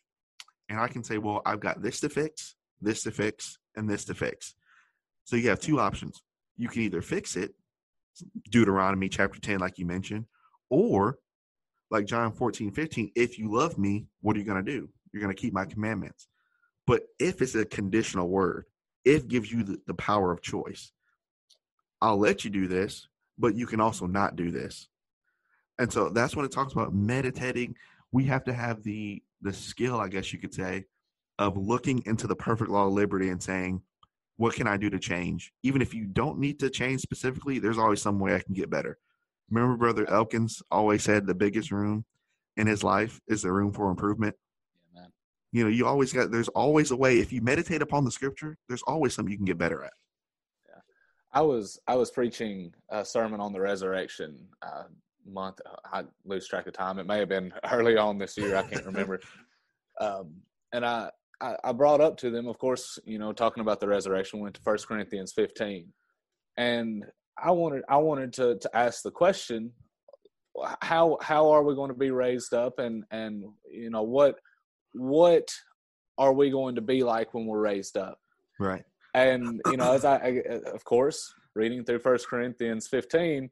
[0.68, 4.04] And I can say, well, I've got this to fix, this to fix, and this
[4.06, 4.56] to fix.
[5.24, 6.22] So you have two options.
[6.58, 7.54] You can either fix it,
[8.50, 10.26] Deuteronomy chapter 10, like you mentioned,
[10.70, 11.20] or
[11.90, 14.90] like John 14, 15, if you love me, what are you going to do?
[15.12, 16.28] You're going to keep my commandments.
[16.92, 18.66] But if it's a conditional word,
[19.06, 20.92] if gives you the, the power of choice.
[22.02, 23.08] I'll let you do this,
[23.40, 24.90] but you can also not do this.
[25.80, 27.78] And so that's when it talks about meditating.
[28.12, 30.84] We have to have the the skill, I guess you could say,
[31.40, 33.82] of looking into the perfect law of liberty and saying,
[34.36, 35.54] what can I do to change?
[35.64, 38.70] Even if you don't need to change specifically, there's always some way I can get
[38.70, 38.98] better.
[39.50, 42.04] Remember, Brother Elkins always said the biggest room
[42.58, 44.36] in his life is the room for improvement
[45.52, 48.58] you know you always got there's always a way if you meditate upon the scripture
[48.68, 49.94] there's always something you can get better at.
[50.68, 50.82] Yeah.
[51.34, 54.84] I was i was preaching a sermon on the resurrection uh,
[55.26, 55.60] month
[55.92, 57.00] i lose track of time.
[57.00, 59.20] It may have been early on this year i can't remember.
[60.00, 60.38] Um,
[60.72, 61.12] and I,
[61.42, 64.56] I i brought up to them of course you know talking about the resurrection went
[64.56, 65.92] to first corinthians 15
[66.58, 67.06] and
[67.38, 69.74] i wanted i wanted to to ask the question
[70.82, 74.40] how how are we going to be raised up and and you know what
[74.94, 75.50] what
[76.18, 78.20] are we going to be like when we're raised up?
[78.60, 78.84] Right.
[79.14, 83.50] And you know, as I, I of course, reading through First Corinthians 15,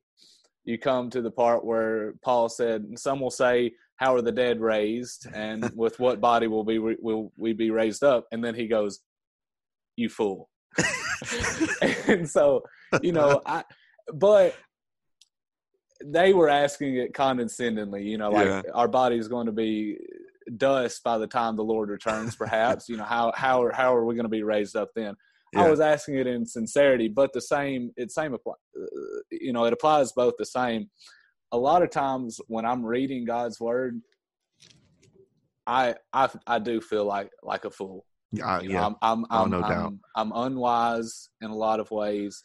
[0.66, 4.62] you come to the part where Paul said, "Some will say, how are the dead
[4.62, 8.68] raised, and with what body will be will we be raised up?" And then he
[8.68, 9.00] goes,
[9.98, 10.50] "You fool."
[12.08, 12.64] and so,
[13.02, 13.64] you know, I
[14.14, 14.56] but
[16.04, 18.62] they were asking it condescendingly, you know, like Yeah.
[18.74, 19.98] our body is going to be
[20.58, 22.90] dust by the time the Lord returns, perhaps.
[22.90, 25.16] you know, how how are how are we going to be raised up then?
[25.54, 25.64] Yeah.
[25.64, 28.86] I was asking it in sincerity, but the same it same apply, uh,
[29.32, 30.90] you know, it applies both the same.
[31.52, 34.00] A lot of times when I'm reading God's word,
[35.66, 38.06] I I I do feel like like a fool.
[38.32, 38.86] Yeah, You know, yeah.
[38.86, 39.94] I'm I'm Oh, I'm, no I'm, doubt.
[40.16, 42.44] I'm unwise in a lot of ways.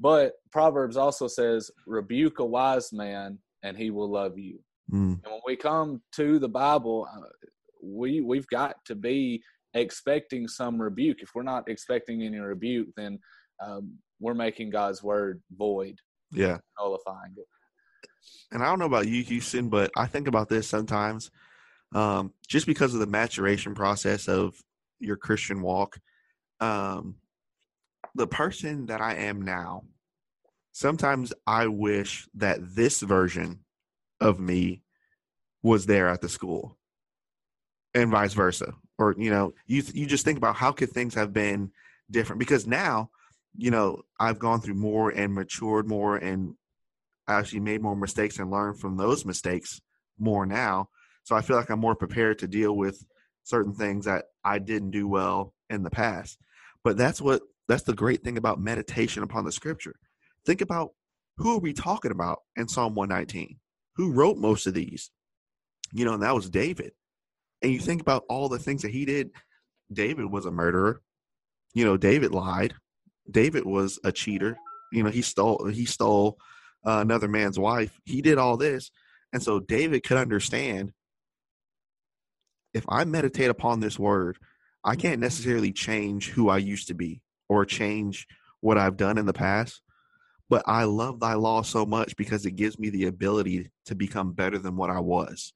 [0.00, 4.60] But Proverbs also says, rebuke a wise man and he will love you.
[4.92, 7.20] Mm, And when we come to the Bible, uh,
[7.82, 9.42] we we've got to be
[9.74, 11.18] expecting some rebuke.
[11.22, 13.18] If we're not expecting any rebuke, then
[13.64, 15.98] um, we're making God's word void,
[16.32, 16.58] yeah.
[16.78, 17.46] nullifying it.
[18.52, 21.30] and I don't know about you, Houston, but I think about this sometimes.
[21.94, 24.60] Um, just because of the maturation process of
[24.98, 25.98] your Christian walk,
[26.60, 27.16] um,
[28.14, 29.84] the person that I am now,
[30.72, 33.60] sometimes I wish that this version
[34.20, 34.82] of me
[35.62, 36.76] was there at the school,
[37.94, 38.74] and vice versa.
[38.98, 41.70] Or you know, you you just think about how could things have been
[42.10, 43.10] different because now,
[43.56, 46.54] you know, I've gone through more and matured more and
[47.28, 49.80] actually made more mistakes and learned from those mistakes
[50.18, 50.88] more now.
[51.24, 53.04] So I feel like I'm more prepared to deal with
[53.42, 56.38] certain things that I didn't do well in the past.
[56.84, 59.96] But that's what that's the great thing about meditation upon the scripture.
[60.44, 60.92] Think about
[61.38, 63.58] who are we talking about in Psalm 119?
[63.96, 65.10] Who wrote most of these?
[65.92, 66.92] You know, and that was David.
[67.62, 69.30] And you think about all the things that he did.
[69.92, 71.00] David was a murderer.
[71.74, 72.74] You know, David lied.
[73.30, 74.56] David was a cheater.
[74.92, 76.38] You know, he stole he stole
[76.86, 77.98] uh, another man's wife.
[78.04, 78.90] He did all this.
[79.32, 80.92] And so David could understand
[82.72, 84.38] if I meditate upon this word,
[84.84, 88.26] I can't necessarily change who I used to be or change
[88.60, 89.80] what I've done in the past.
[90.48, 94.32] But I love thy law so much because it gives me the ability to become
[94.32, 95.52] better than what I was.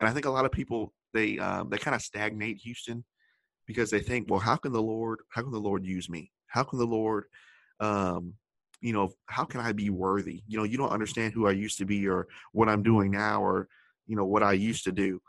[0.00, 3.04] And I think a lot of people they um, they kind of stagnate Houston
[3.66, 6.32] because they think, well, how can the Lord how can the Lord use me?
[6.46, 7.24] How can the Lord
[7.78, 8.34] um,
[8.80, 10.42] you know, how can I be worthy?
[10.46, 13.42] You know, you don't understand who I used to be or what I'm doing now
[13.42, 13.68] or,
[14.06, 15.20] you know, what I used to do.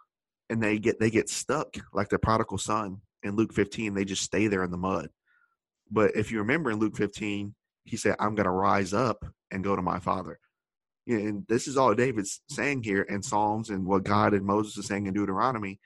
[0.49, 3.93] And they get they get stuck like the prodigal son in Luke 15.
[3.93, 5.09] They just stay there in the mud.
[5.89, 9.75] But if you remember in Luke 15, he said, I'm gonna rise up and go
[9.75, 10.39] to my father.
[11.07, 14.85] And this is all David's saying here in Psalms and what God and Moses is
[14.85, 15.79] saying in Deuteronomy.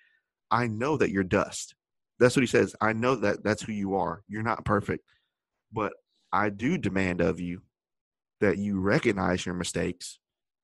[0.51, 1.75] I know that you're dust.
[2.19, 2.75] That's what he says.
[2.79, 4.23] I know that that's who you are.
[4.27, 5.03] You're not perfect.
[5.71, 5.93] But
[6.31, 7.61] I do demand of you
[8.41, 10.19] that you recognize your mistakes,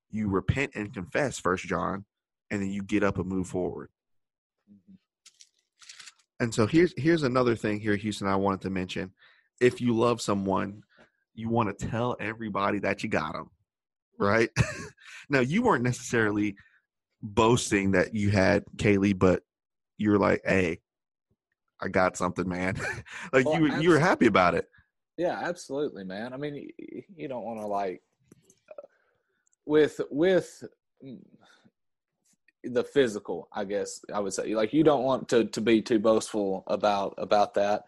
[0.10, 2.06] you repent and confess, First John,
[2.50, 3.89] and then you get up and move forward.
[4.72, 4.96] Mm-hmm.
[6.41, 8.28] And so here's here's another thing here, Houston.
[8.28, 9.12] I wanted to mention:
[9.60, 10.84] if you love someone,
[11.34, 13.50] you want to tell everybody that you got them,
[14.20, 14.50] right?
[15.30, 16.56] now you weren't necessarily
[17.22, 19.44] boasting that you had Kaylee, but
[19.98, 20.80] you were like, "Hey,
[21.80, 22.76] I got something, man."
[23.34, 24.67] like Well, you were- you were happy about it.
[25.17, 26.34] Yeah, absolutely, man.
[26.34, 26.70] I mean,
[27.15, 28.02] you don't want to like
[29.65, 30.63] with with
[31.04, 31.20] mm,
[32.63, 33.48] the physical.
[33.54, 37.13] I guess I would say like you don't want to to be too boastful about
[37.17, 37.84] about that,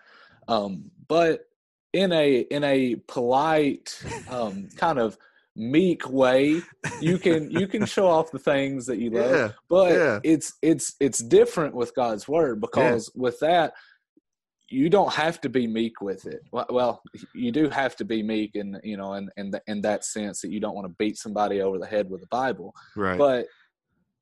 [0.48, 1.48] um, but
[1.94, 5.18] in a in a polite um, kind of
[5.56, 6.62] meek way,
[7.00, 10.20] you can you can show off the things that you love Yeah, but Yeah.
[10.24, 13.74] it's it's it's different with God's word because with that
[14.70, 16.42] you don't have to be meek with it.
[16.52, 17.04] Well,
[17.36, 20.42] you do have to be meek in you know in in, the, in that sense
[20.42, 23.18] that you don't want to beat somebody over the head with the Bible, right.
[23.18, 23.46] but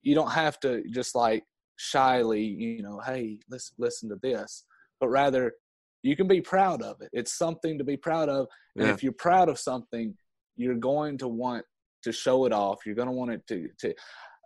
[0.02, 1.44] you don't have to just like
[1.78, 4.66] shyly you know hey let's listen to this,
[5.00, 5.54] but rather
[6.04, 7.10] you can be proud of it.
[7.14, 8.94] It's something to be proud of, and Yeah.
[8.94, 10.16] if you're proud of something,
[10.58, 11.66] you're going to want
[12.04, 12.86] to show it off.
[12.86, 13.94] You're going to want it to to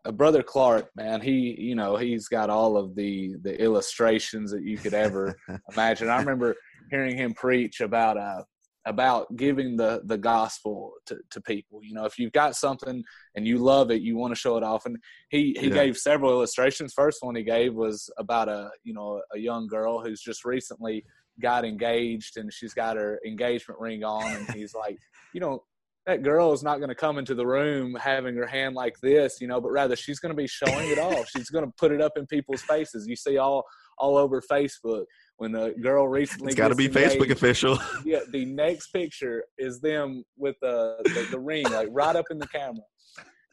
[0.05, 4.63] uh, brother Clark, man, he you know he's got all of the the illustrations that
[4.63, 5.35] you could ever
[5.73, 6.09] imagine.
[6.09, 6.55] I remember
[6.91, 8.43] hearing him preach about uh
[8.87, 11.79] about giving the the gospel to, to people.
[11.83, 13.03] You know, if you've got something
[13.35, 14.85] and you love it, you want to show it off.
[14.85, 14.97] And
[15.29, 15.73] he he Yeah.
[15.73, 16.93] gave several illustrations.
[16.93, 21.03] First one he gave was about a you know a young girl who's just recently
[21.41, 24.97] got engaged and she's got her engagement ring on, and he's like,
[25.33, 25.63] you know.
[26.07, 29.41] That girl is not going to come into the room having her hand like this,
[29.41, 31.27] you know, but rather she's going to be showing it off.
[31.35, 33.07] She's going to put it up in people's faces.
[33.07, 33.65] You see all
[33.97, 35.05] all over Facebook
[35.37, 37.77] when the girl recently it's got to be Facebook official.
[38.05, 42.37] yeah, the next picture is them with the, the the ring like right up in
[42.37, 42.83] the camera,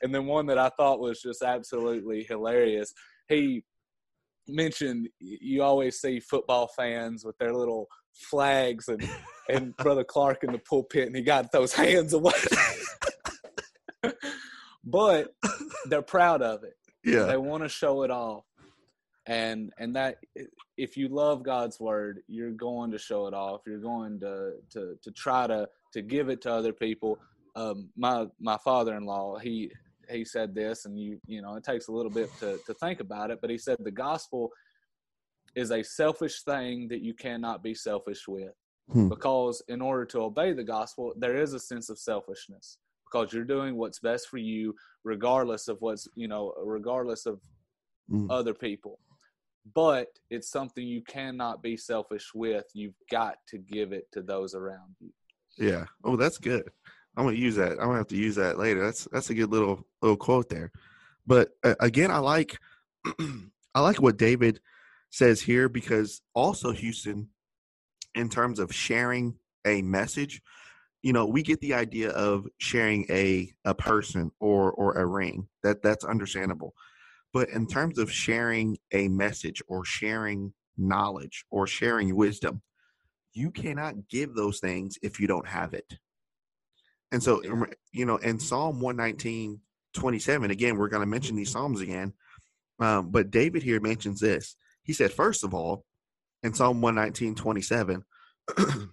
[0.03, 2.93] and then one that I thought was just absolutely hilarious.
[3.29, 3.65] He
[4.49, 9.09] mentioned you always see football fans with their little flags and
[9.49, 12.33] and brother Clark in the pulpit, and he got those hands away.
[14.85, 15.35] but
[15.87, 16.75] they're proud of it.
[17.05, 17.25] Yeah.
[17.25, 18.45] They want to show it off.
[19.27, 20.17] And and that
[20.77, 23.61] if you love God's word, you're going to show it off.
[23.67, 27.19] You're going to to to try to to give it to other people.
[27.55, 29.71] Um, my my father-in-law, he
[30.11, 33.01] he said this, and you you know it takes a little bit to to think
[33.01, 34.51] about it, but he said the gospel
[35.55, 38.55] is a selfish thing that you cannot be selfish with,
[38.91, 39.09] Hmm.
[39.09, 43.45] because in order to obey the gospel, there is a sense of selfishness because you're
[43.45, 47.41] doing what's best for you, regardless of what's you know, regardless of
[48.11, 48.27] Mm.
[48.31, 48.99] other people.
[49.75, 52.65] But it's something you cannot be selfish with.
[52.75, 55.13] You've got to give it to those around you.
[55.57, 55.85] Yeah.
[56.03, 56.69] Oh, that's good.
[57.17, 57.73] I'm gonna use that.
[57.73, 58.83] I'm gonna have to use that later.
[58.85, 60.71] That's that's a good little little quote there.
[61.27, 62.59] But uh, again, I like
[63.75, 64.61] I like what David
[65.11, 67.29] says here because also Houston,
[68.15, 70.41] in terms of sharing a message,
[71.03, 75.49] you know, we get the idea of sharing a a person or or a ring.
[75.63, 76.75] That that's understandable.
[77.33, 82.63] But in terms of sharing a message or sharing knowledge or sharing wisdom,
[83.33, 85.95] you cannot give those things if you don't have it.
[87.13, 87.43] And so,
[87.93, 89.61] you know, in Psalm 119,
[89.93, 92.15] 27, again, we're going to mention these Psalms again.
[92.81, 94.57] Um, but David here mentions this.
[94.83, 95.85] He said, first of all,
[96.43, 98.03] in Psalm 119, 27,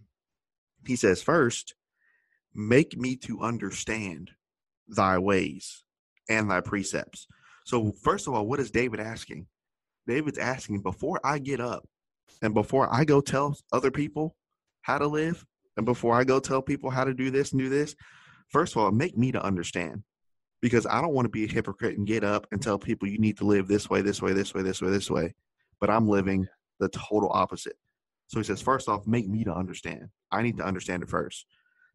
[0.86, 1.74] he says, first,
[2.54, 4.32] make me to understand
[4.88, 5.84] thy ways
[6.30, 7.26] and thy precepts.
[7.66, 9.48] So, first of all, what is David asking?
[10.08, 11.88] David's asking, before I get up
[12.42, 14.36] and before I go tell other people
[14.82, 15.46] how to live,
[15.78, 17.96] and before I go tell people how to do this and do this,
[18.50, 20.04] first of all, make me to understand.
[20.62, 23.18] Because I don't want to be a hypocrite and get up and tell people you
[23.18, 25.34] need to live this way, this way, this way, this way, this way.
[25.80, 26.48] But I'm living
[26.80, 27.78] the total opposite.
[28.28, 30.10] So he says, first off, make me to understand.
[30.32, 31.46] I need to understand it first.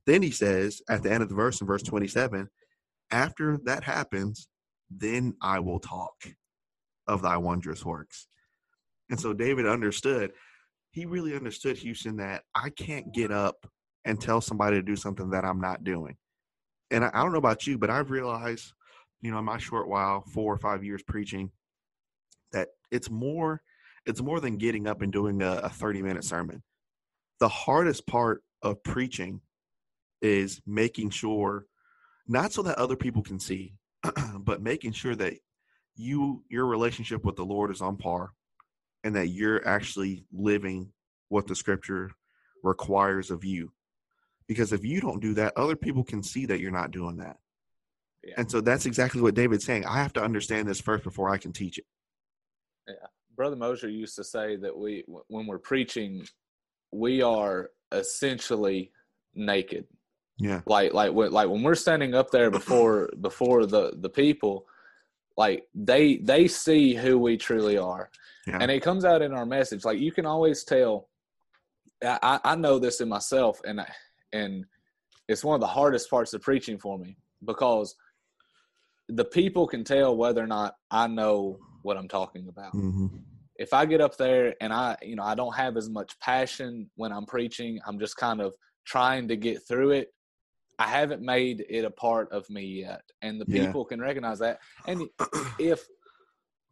[0.07, 2.49] Then he says at the end of the verse in verse 27,
[3.11, 4.49] after that happens,
[4.91, 6.15] then I will talk
[7.07, 8.29] of thy wondrous works.
[9.11, 10.33] And so David understood,
[10.95, 13.67] he really understood, Houston, that I can't get up
[14.05, 16.17] and tell somebody to do something that I'm not doing.
[16.93, 18.73] And I, I don't know about you, but I've realized,
[19.21, 21.51] you know, in my short while, four or five years preaching,
[22.53, 23.61] that it's more
[24.07, 26.63] it's more than getting up and doing a, a 30 minute sermon.
[27.41, 29.41] The hardest part of preaching
[30.23, 31.67] is making sure
[32.29, 33.75] not so that other people can see,
[34.39, 35.35] but making sure that
[35.97, 38.31] you your relationship with the Lord is on par
[39.05, 40.91] and that you're actually living
[41.29, 42.11] what the scripture
[42.63, 43.71] requires of you.
[44.49, 47.37] Because if you don't do that, other people can see that you're not doing that.
[48.23, 48.35] Yeah.
[48.39, 49.85] And so that's exactly what David's saying.
[49.85, 51.85] I have to understand this first before I can teach it.
[52.89, 52.95] Yeah.
[53.37, 56.27] Brother Mosher used to say that we, when we're preaching,
[56.91, 58.93] we are essentially
[59.35, 59.87] naked.
[60.39, 60.63] Yeah.
[60.67, 64.67] Like, like, like when we're standing up there before before the the people,
[65.37, 68.11] like they they see who we truly are,
[68.47, 68.59] Yeah.
[68.61, 69.85] and it comes out in our message.
[69.85, 71.09] Like you can always tell.
[72.03, 73.91] I, I know this in myself, and I,
[74.33, 74.65] and
[75.29, 77.17] it's one of the hardest parts of preaching for me
[77.47, 77.95] because
[79.09, 82.73] the people can tell whether or not I know what I'm talking about.
[82.73, 83.07] hmm
[83.57, 86.91] If I get up there and I, you know, I don't have as much passion
[86.97, 88.55] when I'm preaching, I'm just kind of
[88.87, 90.14] trying to get through it.
[90.79, 93.67] I haven't made it a part of me yet, and the Yeah.
[93.67, 94.61] people can recognize that.
[94.87, 95.09] And
[95.59, 95.87] if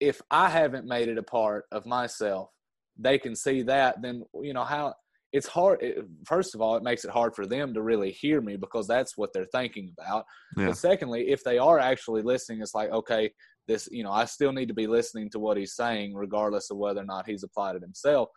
[0.01, 2.51] if I haven't made it a part of myself,
[2.99, 4.03] they can see that.
[4.03, 4.95] Then you know how
[5.33, 5.83] it's hard.
[5.83, 8.89] It, first of all, it makes it hard for them to really hear me because
[8.89, 10.25] that's what they're thinking about.
[10.57, 10.67] Yeah.
[10.67, 13.31] But secondly, if they are actually listening, it's like okay,
[13.69, 16.79] this you know I still need to be listening to what he's saying, regardless of
[16.79, 18.29] whether or not he's applied it himself.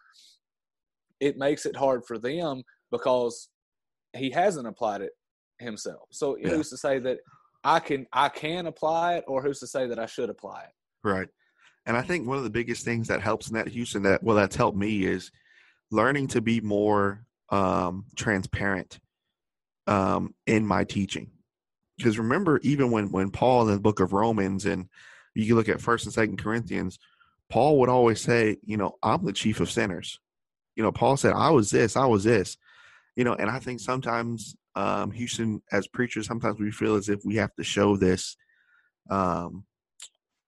[1.20, 3.50] It makes it hard for them because
[4.16, 5.12] he hasn't applied it
[5.60, 6.08] himself.
[6.12, 6.50] So Yeah.
[6.50, 7.20] who's to say that
[7.64, 10.72] I can I can apply it, or who's to say that I should apply it?
[11.04, 11.28] Right.
[11.88, 14.36] And I think one of the biggest things that helps in that Houston that well
[14.36, 15.32] that's helped me is
[15.92, 19.00] learning to be more um transparent
[19.88, 21.32] um in my teaching.
[21.98, 24.90] Because remember even when when Paul in the book of Romans and
[25.34, 26.98] you can look at first and second Corinthians,
[27.50, 30.20] Paul would always say, you know, I'm the chief of sinners.
[30.76, 32.58] You know, Paul said, I was this, I was this.
[33.16, 37.22] You know, and I think sometimes um Houston as preachers, sometimes we feel as if
[37.24, 38.36] we have to show this
[39.10, 39.66] um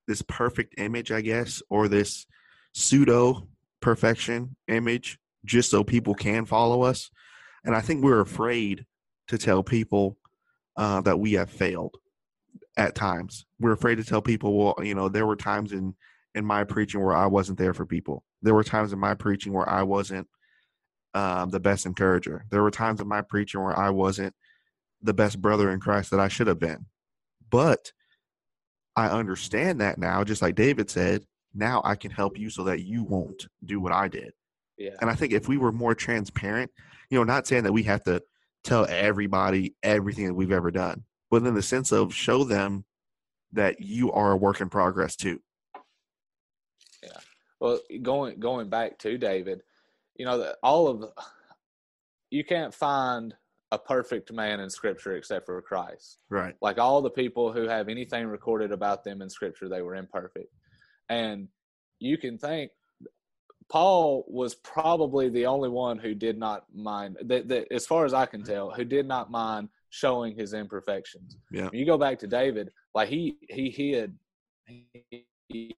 [0.07, 2.25] this perfect image, I guess, or this
[2.73, 3.47] pseudo
[3.81, 7.09] perfection image just so people can follow us.
[7.63, 8.85] And I think we're afraid
[9.27, 10.17] to tell people
[10.77, 11.97] uh, that we have failed
[12.77, 13.45] at times.
[13.59, 15.95] We're afraid to tell people, well, you know, there were times in
[16.35, 18.23] in my preaching where I wasn't there for people.
[18.43, 20.27] There were times in my preaching where I wasn't
[21.13, 22.45] um, the best encourager.
[22.49, 24.33] There were times in my preaching where I wasn't
[25.01, 26.85] the best brother in Christ that I should have been.
[27.49, 27.91] But
[28.95, 32.81] I understand that now, just like David said, now I can help you so that
[32.81, 34.33] you won't do what I did.
[34.77, 34.95] Yeah.
[35.01, 36.71] And I think if we were more transparent,
[37.09, 38.21] you know, not saying that we have to
[38.63, 42.85] tell everybody everything that we've ever done, but in the sense of show them
[43.53, 45.39] that you are a work in progress too.
[47.01, 47.19] Yeah.
[47.59, 49.61] Well, going going back to David,
[50.17, 51.05] you know, all of
[52.29, 53.33] you can't find
[53.71, 56.19] a perfect man in scripture except for Christ.
[56.29, 56.55] Right.
[56.61, 60.53] Like all the people who have anything recorded about them in scripture, they were imperfect.
[61.09, 61.47] And
[61.99, 62.71] you can think
[63.69, 68.13] Paul was probably the only one who did not mind that, that as far as
[68.13, 68.51] I can mm-hmm.
[68.51, 71.37] tell, who did not mind showing his imperfections.
[71.51, 71.67] Yeah.
[71.69, 74.17] When you go back to David, like he he hid
[74.65, 75.75] he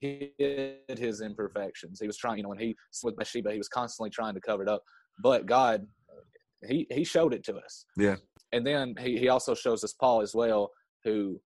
[0.00, 0.32] hid
[0.98, 2.00] his imperfections.
[2.00, 4.62] He was trying, you know, when he with Bathsheba, he was constantly trying to cover
[4.62, 4.82] it up.
[5.22, 5.86] But God,
[6.66, 7.84] he he showed it to us.
[7.96, 8.16] Yeah.
[8.52, 10.70] And then he he also shows us Paul as well,
[11.04, 11.40] who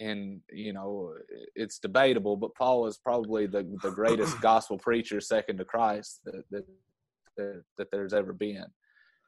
[0.00, 1.12] and you know
[1.54, 6.42] it's debatable, but Paul is probably the the greatest gospel preacher second to Christ that
[6.50, 6.64] that,
[7.36, 8.64] that, that there's ever been,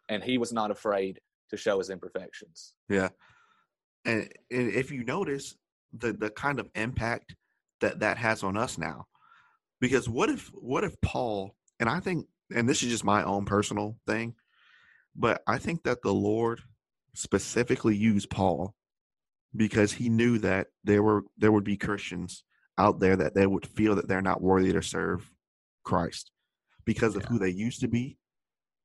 [0.09, 1.21] and he was not afraid
[1.51, 2.75] to show his imperfections.
[2.89, 3.09] Yeah.
[4.05, 5.57] And, and if you notice
[5.93, 7.35] the the kind of impact
[7.81, 9.07] that that has on us now,
[9.81, 13.45] because what if what if Paul and I think and this is just my own
[13.45, 14.35] personal thing,
[15.15, 16.61] but I think that the Lord
[17.15, 18.75] specifically used Paul
[19.55, 22.45] because he knew that there were there would be Christians
[22.77, 25.31] out there that they would feel that they're not worthy to serve
[25.85, 26.31] Christ
[26.85, 27.29] because of Yeah.
[27.29, 28.19] who they used to be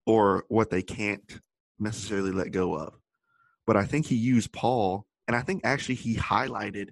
[0.06, 1.40] or what they can't
[1.80, 2.96] necessarily let go of.
[3.66, 6.90] But I think he used Paul and I think actually he highlighted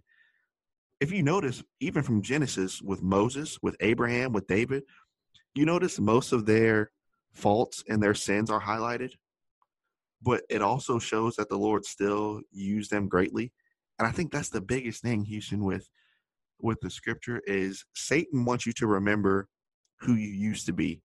[1.02, 4.84] if you notice even from Genesis with Moses, with Abraham, with David,
[5.54, 6.92] you notice most of their
[7.34, 9.12] faults and their sins are highlighted.
[10.22, 13.52] But it also shows that the Lord still used them greatly
[14.02, 15.88] and I think that's the biggest thing, Houston, with
[16.60, 19.48] with the scripture is Satan wants you to remember
[20.00, 21.04] who you used to be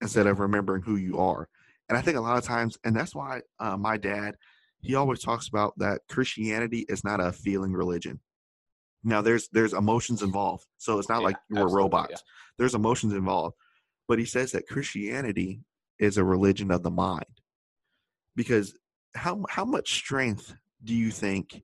[0.00, 1.48] instead of remembering who you are.
[1.88, 4.36] And I think a lot of times, and that's why uh, my dad,
[4.80, 8.20] he always talks about that Christianity is not a feeling religion.
[9.02, 12.10] Now there's there's emotions involved, so it's not Yeah, like we're absolutely, robots.
[12.10, 12.16] yeah.
[12.58, 13.56] There's emotions involved,
[14.08, 15.60] but he says that Christianity
[15.98, 17.40] is a religion of the mind,
[18.36, 18.74] because
[19.14, 21.62] how how much strength do you think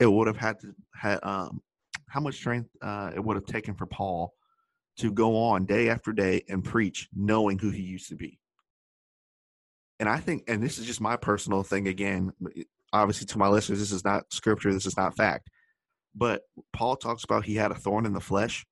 [0.00, 1.60] it would have had to had um
[2.08, 4.34] how much strength uh, it would have taken for Paul
[4.98, 8.38] to go on day after day and preach knowing who he used to be.
[9.98, 12.32] And I think and this is just my personal thing again,
[12.92, 15.48] obviously to my listeners this is not scripture, this is not fact.
[16.14, 16.42] But
[16.72, 18.66] Paul talks about he had a thorn in the flesh.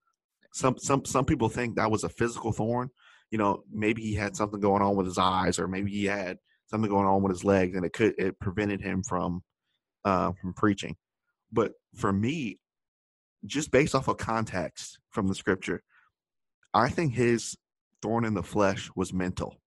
[0.52, 2.90] Some some some people think that was a physical thorn.
[3.30, 6.38] You know, maybe he had something going on with his eyes or maybe he had
[6.66, 9.42] something going on with his legs and it could it prevented him from
[10.04, 10.96] uh, from preaching.
[11.52, 12.58] But for me,
[13.46, 15.82] just based off of context from the scripture,
[16.74, 17.56] I think his
[18.02, 19.60] thorn in the flesh was mental.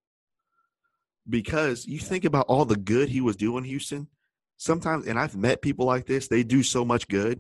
[1.28, 4.08] Because you think about all the good he was doing, Houston.
[4.58, 7.40] Sometimes, and I've met people like this, they do so much good,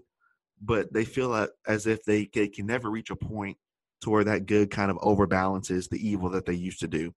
[0.65, 3.57] but they feel as if they, they can never reach a point
[4.01, 7.13] to where that good kind of overbalances the evil that they used to do.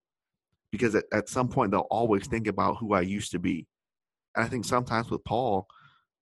[0.72, 3.66] Because at, at some point, they'll always think about who I used to be.
[4.34, 5.66] And I think sometimes with Paul,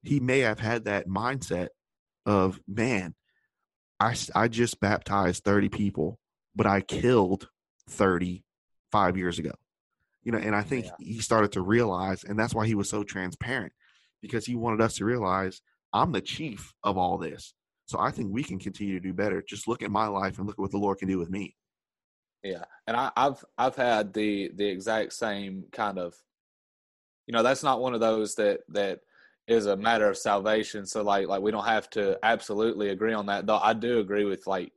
[0.02, 1.68] he may have had that mindset
[2.26, 3.14] of man
[4.00, 6.18] I, I just baptized 30 people
[6.54, 7.48] but i killed
[7.90, 9.52] 35 years ago
[10.22, 10.92] you know and i think Yeah.
[10.98, 13.72] he started to realize and that's why he was so transparent
[14.22, 15.60] because he wanted us to realize
[15.94, 17.54] i'm the chief of all this
[17.86, 20.46] so i think we can continue to do better just look at my life and
[20.46, 21.54] look at what the lord can do with me
[22.44, 26.14] Yeah, and I, I've I've had the the exact same kind of,
[27.26, 29.00] you know, that's not one of those that that
[29.48, 30.84] is a matter of salvation.
[30.84, 33.46] So like like we don't have to absolutely agree on that.
[33.46, 34.72] Though I do agree with like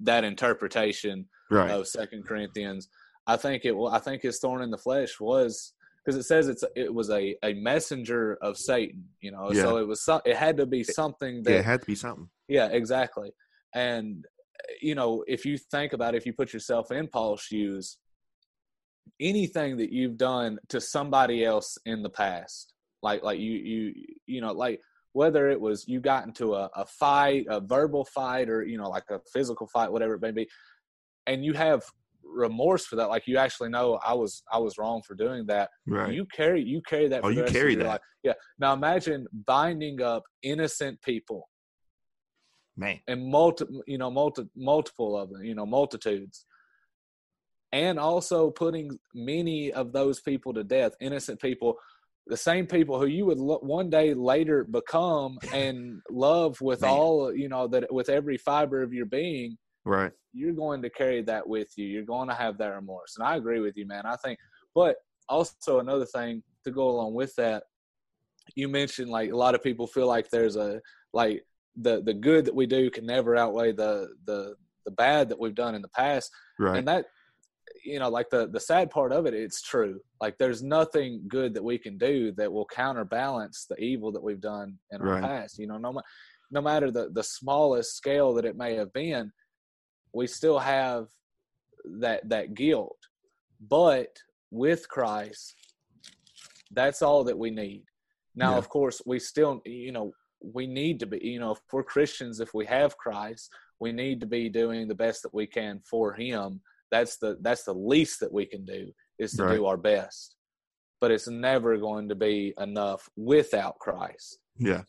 [0.00, 2.88] that interpretation right of Second Corinthians.
[3.26, 3.88] I think it will.
[3.88, 5.72] I think his thorn in the flesh was
[6.10, 9.04] because it says it's it was a a messenger of Satan.
[9.20, 9.62] You know, Yeah.
[9.62, 12.28] so it was it had to be something that yeah, it had to be something
[12.48, 13.30] yeah, exactly.
[13.74, 14.24] And
[14.82, 17.98] you know, if you think about it, if you put yourself in Paul's shoes,
[19.20, 23.94] anything that you've done to somebody else in the past, like like you you
[24.26, 24.80] you know, like
[25.12, 28.88] whether it was you got into a, a fight, a verbal fight, or you know,
[28.88, 30.48] like a physical fight, whatever it may be,
[31.26, 31.84] and you have
[32.24, 35.70] remorse for that, like you actually know I was I was wrong for doing that
[35.86, 37.24] right you carry you carry that.
[37.24, 37.86] Oh, you carry that.
[37.86, 38.00] life.
[38.22, 38.34] Yeah.
[38.58, 41.48] Now imagine binding up innocent people
[42.76, 46.46] man and multi, you know, multi, multiple of them, you know, multitudes,
[47.72, 51.76] and also putting many of those people to death, innocent people,
[52.26, 56.90] the same people who you would lo- one day later become and love with Man.
[56.90, 60.12] all you know that with every fiber of your being Right.
[60.32, 61.86] you're going to carry that with you.
[61.86, 63.16] You're going to have that remorse.
[63.16, 64.06] And i agree with you man.
[64.06, 64.38] I think
[64.74, 64.96] but
[65.28, 67.64] also another thing to go along with that
[68.54, 70.80] you mentioned like a lot of people feel like there's a
[71.12, 71.44] like
[71.76, 74.54] the the good that we do can never outweigh the the
[74.84, 76.30] the bad that we've done in the past.
[76.58, 76.78] Right.
[76.78, 77.06] and that
[77.84, 80.00] you know like the the sad part of it it's true.
[80.20, 84.40] Like there's nothing good that we can do that will counterbalance the evil that we've
[84.40, 86.00] done in our past you know no,
[86.50, 89.32] no matter the the smallest scale that it may have been
[90.12, 91.06] we still have
[92.00, 92.98] that that guilt
[93.68, 94.16] but
[94.50, 95.54] with christ
[96.72, 97.82] that's all that we need
[98.34, 98.58] now Yeah.
[98.58, 102.40] of course we still you know we need to be you know if we're christians
[102.40, 106.12] if we have christ we need to be doing the best that we can for
[106.12, 109.56] him that's the that's the least that we can do is to Right.
[109.56, 110.36] do our best
[111.00, 114.82] but it's never going to be enough without christ Yeah.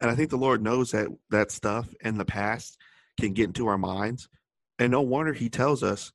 [0.00, 2.76] And I think the Lord knows that that stuff in the past
[3.20, 4.28] can get into our minds.
[4.82, 6.10] And no wonder he tells us,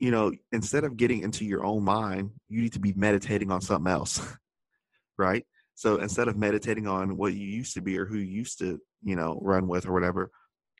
[0.00, 3.60] you know, instead of getting into your own mind, you need to be meditating on
[3.60, 4.20] something else.
[5.16, 5.46] right?
[5.76, 8.80] So instead of meditating on what you used to be or who you used to,
[9.04, 10.32] you know, run with or whatever,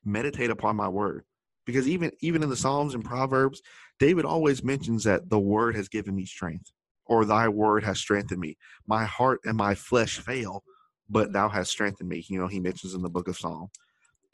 [0.05, 1.22] meditate upon my word.
[1.66, 3.62] Because even even in the Psalms and Proverbs,
[4.01, 6.72] David always mentions that the word has given me strength
[7.07, 8.57] or thy word has strengthened me.
[8.89, 10.64] My heart and my flesh fail,
[11.09, 12.24] but thou hast strengthened me.
[12.26, 13.68] You know, he mentions in the book of Psalm.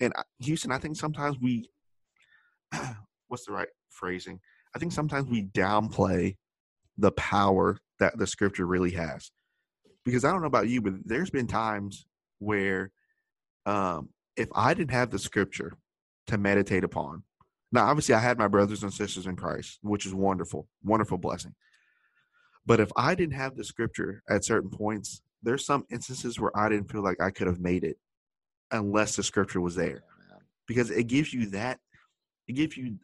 [0.01, 1.69] And Houston, I think sometimes we,
[3.29, 4.41] what's the right phrasing?
[4.75, 6.37] I think sometimes we downplay
[6.97, 9.31] the power that the scripture really has.
[10.05, 12.07] Because I don't know about you, but there's been times
[12.39, 12.91] where
[13.67, 15.73] um, if I didn't have the scripture
[16.29, 17.25] to meditate upon,
[17.73, 21.55] now obviously I had my brothers and sisters in Christ, which is wonderful, wonderful blessing.
[22.65, 26.69] But if I didn't have the scripture at certain points, there's some instances where I
[26.69, 27.99] didn't feel like I could have made it
[28.71, 30.03] unless the scripture was there
[30.67, 31.81] because it gives you that
[32.49, 32.97] it gives you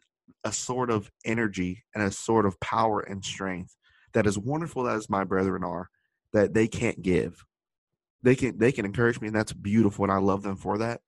[0.43, 3.75] a sort of energy and a sort of power and strength
[4.13, 5.89] that is wonderful as my brethren are
[6.33, 7.45] that they can't give.
[8.23, 11.01] They can they can encourage me and that's beautiful and i love them for that.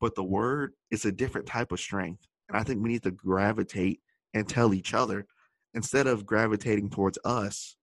[0.00, 3.10] But the word is a different type of strength and i think we need to
[3.10, 4.00] gravitate
[4.34, 5.26] and tell each other
[5.74, 7.76] instead of gravitating towards us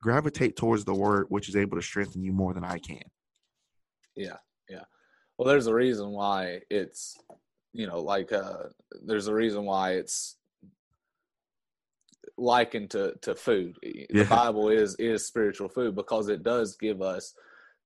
[0.00, 3.02] gravitate towards the word which is able to strengthen you more than i can.
[4.14, 4.36] Yeah,
[4.68, 4.84] yeah.
[5.38, 7.16] Well, there's a reason why it's,
[7.72, 8.64] you know, like uh
[9.04, 10.36] there's a reason why it's
[12.36, 13.76] likened to to food.
[13.82, 14.24] The Yeah.
[14.24, 17.34] Bible is is spiritual food because it does give us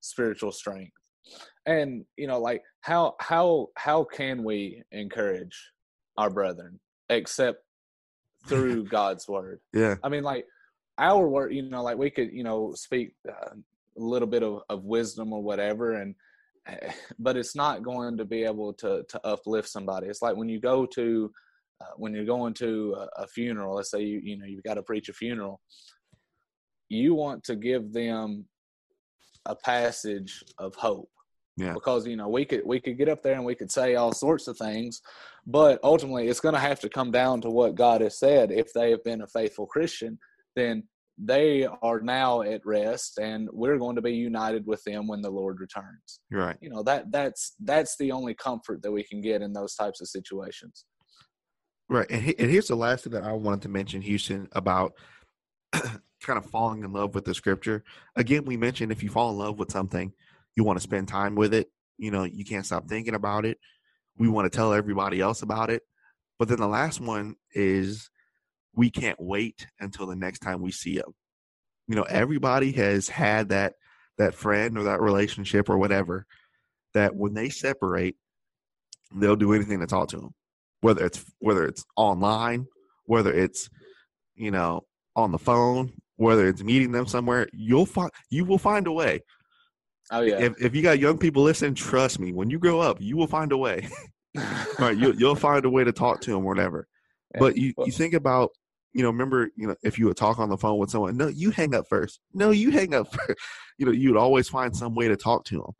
[0.01, 0.93] spiritual strength.
[1.65, 5.71] And, you know, like how how how can we encourage
[6.17, 6.79] our brethren
[7.09, 7.63] except
[8.47, 9.59] through God's word?
[9.73, 10.45] yeah I mean, like
[10.97, 14.61] our word, you know, like we could, you know, speak uh, a little bit of,
[14.69, 16.15] of wisdom or whatever, and
[17.19, 20.07] but it's not going to be able to to uplift somebody.
[20.07, 21.31] It's like when you go to
[21.81, 23.75] uh, when you're going to a, a funeral.
[23.75, 25.59] Let's say you you know you've got to preach a funeral.
[26.89, 28.45] You want to give them
[29.45, 31.09] a passage of hope.
[31.57, 31.73] Yeah.
[31.73, 34.11] Because you know we could we could get up there and we could say all
[34.11, 35.01] sorts of things,
[35.47, 38.51] but ultimately it's going to have to come down to what God has said.
[38.51, 40.19] If they have been a faithful Christian,
[40.55, 40.83] then
[41.17, 45.29] they are now at rest, and we're going to be united with them when the
[45.29, 46.19] Lord returns.
[46.31, 49.75] right You know that that's that's the only comfort that we can get in those
[49.75, 50.85] types of situations.
[51.87, 52.07] Right.
[52.09, 54.93] And, he, and here's the last thing that I wanted to mention, Houston, about
[55.73, 55.99] kind
[56.37, 57.83] of falling in love with the scripture.
[58.15, 60.11] Again, we mentioned if you fall in love with something,
[60.55, 61.69] you want to spend time with it.
[61.97, 63.59] You know, you can't stop thinking about it.
[64.17, 65.83] We want to tell everybody else about it.
[66.39, 68.09] But then the last one is
[68.75, 71.13] we can't wait until the next time we see them.
[71.87, 73.73] You know, everybody has had that
[74.17, 76.25] that friend or that relationship or whatever
[76.93, 78.15] that when they separate,
[79.13, 80.33] they'll do anything to talk to them
[80.85, 82.67] whether it's whether it's online,
[83.05, 83.69] whether it's
[84.35, 88.85] you know on the phone, whether it's meeting them somewhere, you'll find you will find
[88.85, 89.21] a way.
[90.11, 93.01] Oh yeah, If if you got young people listening, trust me, when you grow up,
[93.01, 93.89] you will find a way.
[94.79, 96.87] right, you you'll find a way to talk to them or whatever.
[97.33, 97.39] Yeah.
[97.39, 98.51] But you you think about
[98.95, 101.27] you know remember you know if you would talk on the phone with someone, no,
[101.27, 102.21] you hang up first.
[102.33, 103.37] No, you hang up first.
[103.77, 105.71] You know you'd always find some way to talk to them.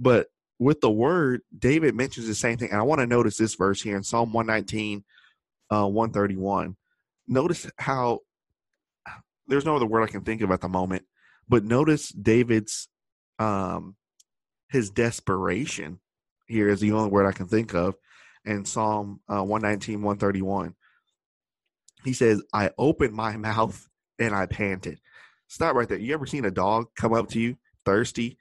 [0.00, 0.26] But
[0.58, 2.70] with the word, David mentions the same thing.
[2.70, 5.04] And I want to notice this verse here in Psalm 119,
[5.70, 6.76] uh, 131.
[7.28, 8.20] Notice how
[9.46, 11.04] there's no other word I can think of at the moment,
[11.48, 12.88] but notice David's
[13.38, 13.94] um
[14.70, 16.00] his desperation
[16.48, 17.94] here is the only word I can think of
[18.44, 20.74] in Psalm uh, 119, 131.
[22.06, 23.88] He says, I opened my mouth
[24.18, 25.00] and I panted.
[25.48, 25.98] stop right there.
[25.98, 28.38] You ever seen a dog come up to you thirsty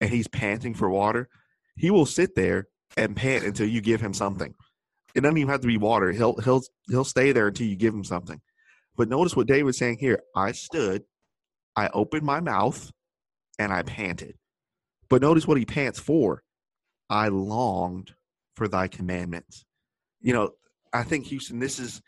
[0.00, 1.28] and he's panting for water?
[1.76, 4.54] He will sit there and pant until you give him something.
[5.14, 6.10] It doesn't even have to be water.
[6.12, 8.40] He'll he'll he'll stay there until you give him something.
[8.96, 10.20] But notice what David's saying here.
[10.34, 11.04] I stood,
[11.76, 12.90] I opened my mouth,
[13.58, 14.36] and I panted.
[15.08, 16.42] But notice what he pants for.
[17.10, 18.14] I longed
[18.56, 19.64] for thy commandments.
[20.20, 20.50] You know,
[20.92, 22.00] I think Houston, this is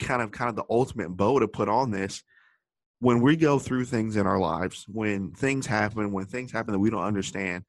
[0.00, 2.22] kind of kind of the ultimate bow to put on this.
[2.98, 6.78] When we go through things in our lives, when things happen, when things happen that
[6.78, 7.64] we don't understand,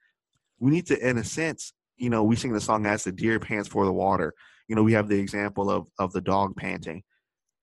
[0.59, 3.39] we need to, in a sense, you know, we sing the song as the deer
[3.39, 4.33] pants for the water.
[4.67, 7.03] You know, we have the example of of the dog panting.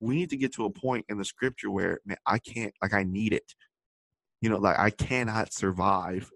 [0.01, 2.95] We need to get to a point in the scripture where man, I can't like
[2.95, 3.55] I need it.
[4.41, 6.31] You know, like I cannot survive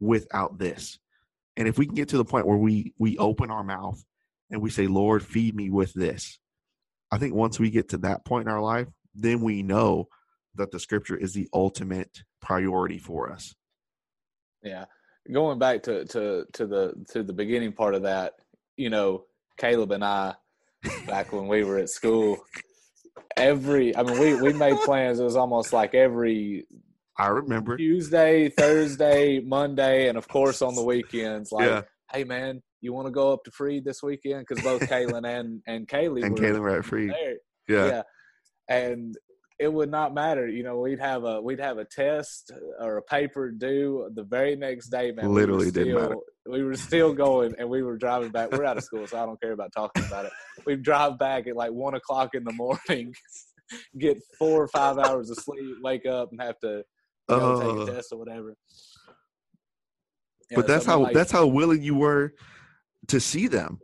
[0.00, 0.98] without this.
[1.56, 4.02] And if we can get to the point where we we open our mouth
[4.50, 6.38] and we say, "Lord, feed me with this,"
[7.10, 10.08] I think once we get to that point in our life, then we know
[10.56, 13.54] that the scripture is the ultimate priority for us.
[14.62, 14.86] Yeah.
[15.30, 18.34] Going back to to to the to the beginning part of that,
[18.76, 19.24] you know,
[19.58, 20.34] Caleb and I
[21.06, 22.38] back when we were at school,
[23.36, 25.18] every I mean we we made plans.
[25.18, 26.66] It was almost like every
[27.18, 31.50] I remember Tuesday, Thursday, Monday, and of course on the weekends.
[31.50, 31.82] Like, yeah.
[32.12, 34.46] hey man, you want to go up to Freed this weekend?
[34.48, 37.12] Because both Kaylin and and Kaylee and were, Kaylin were at Freed.
[37.68, 38.02] Yeah, yeah,
[38.68, 39.16] and
[39.58, 40.48] it would not matter.
[40.48, 44.56] You know, we'd have a we'd have a test or a paper due the very
[44.56, 45.12] next day.
[45.12, 46.16] Man, literally we didn't matter.
[46.46, 48.52] We were still going, and we were driving back.
[48.52, 50.32] We're out of school, so I don't care about talking about it.
[50.66, 53.14] We drive back at like one o'clock in the morning,
[53.98, 56.84] get four or five hours of sleep, wake up, and have to
[57.28, 57.94] you know, uh, take a uh.
[57.94, 58.56] test or whatever.
[60.54, 62.34] but that's how like, that's how willing you were
[63.08, 63.78] to see them.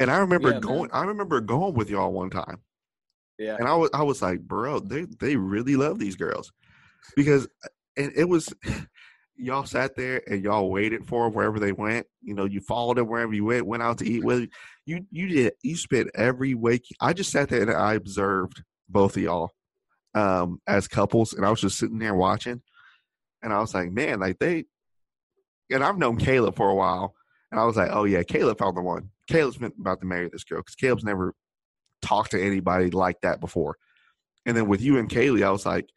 [0.00, 0.90] And I remember yeah, going.
[0.90, 0.90] Man.
[0.92, 2.60] I remember going with y'all one time.
[3.38, 3.56] Yeah.
[3.58, 6.52] And I was I was like, bro, they they really love these girls,
[7.16, 7.48] because
[7.96, 8.52] and it was
[9.36, 12.06] y'all sat there and y'all waited for them wherever they went.
[12.22, 13.66] You know, you followed them wherever you went.
[13.66, 14.48] Went out to eat with
[14.86, 15.06] you.
[15.10, 15.52] You did.
[15.62, 16.86] You spent every week.
[17.00, 19.50] I just sat there and I observed both of y'all
[20.14, 22.62] um, as couples, and I was just sitting there watching.
[23.42, 24.64] And I was like, man, like they,
[25.70, 27.14] and I've known Caleb for a while.
[27.54, 29.10] And I was like, oh yeah, Caleb found the one.
[29.28, 31.36] Caleb's been about to marry this girl because Caleb's never
[32.02, 33.76] talked to anybody like that before.
[34.44, 35.88] And then with you and Kaylee, I was like,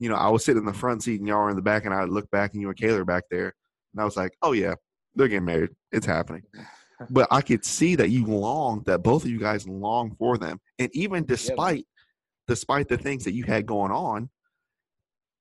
[0.00, 1.84] you know, I was sitting in the front seat and y'all were in the back,
[1.84, 3.54] and I looked back and you and Kaylee are back there,
[3.92, 4.74] and I was like, oh yeah,
[5.14, 5.70] they're getting married.
[5.92, 6.42] It's happening.
[7.10, 10.58] but I could see that you long, that both of you guys long for them,
[10.80, 12.02] and even despite, yeah.
[12.48, 14.30] despite the things that you had going on,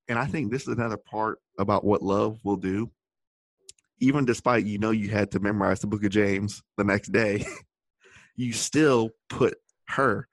[0.07, 2.91] and I think this is another part about what love will do.
[4.03, 7.45] Even despite you know you had to memorize the book of James the next day,
[8.35, 9.55] you still put
[9.87, 10.27] her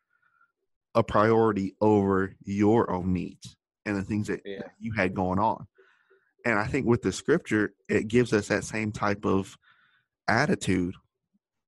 [0.95, 3.57] a priority over your own needs
[3.87, 4.62] and the things that, yeah.
[4.81, 5.66] you had going on.
[6.45, 9.57] And I think with the scripture, it gives us that same type of
[10.27, 10.95] attitude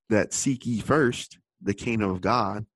[0.09, 2.66] that seek ye first the kingdom of God,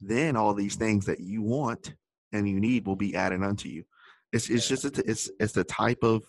[0.00, 1.94] then all these things that you want
[2.32, 3.84] and you need will be added unto you.
[4.32, 6.22] It's it's just a, it's it's the type of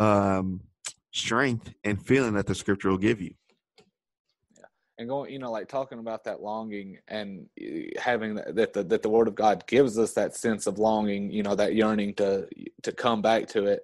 [0.00, 0.62] um,
[1.12, 3.34] strength and feeling that the scripture will give you.
[4.56, 4.64] Yeah,
[4.98, 8.84] and going, you know, like talking about that longing and eh, having that, that the
[8.84, 12.14] that the Word of God gives us that sense of longing, you know, that yearning
[12.14, 12.48] to
[12.82, 13.82] to come back to it.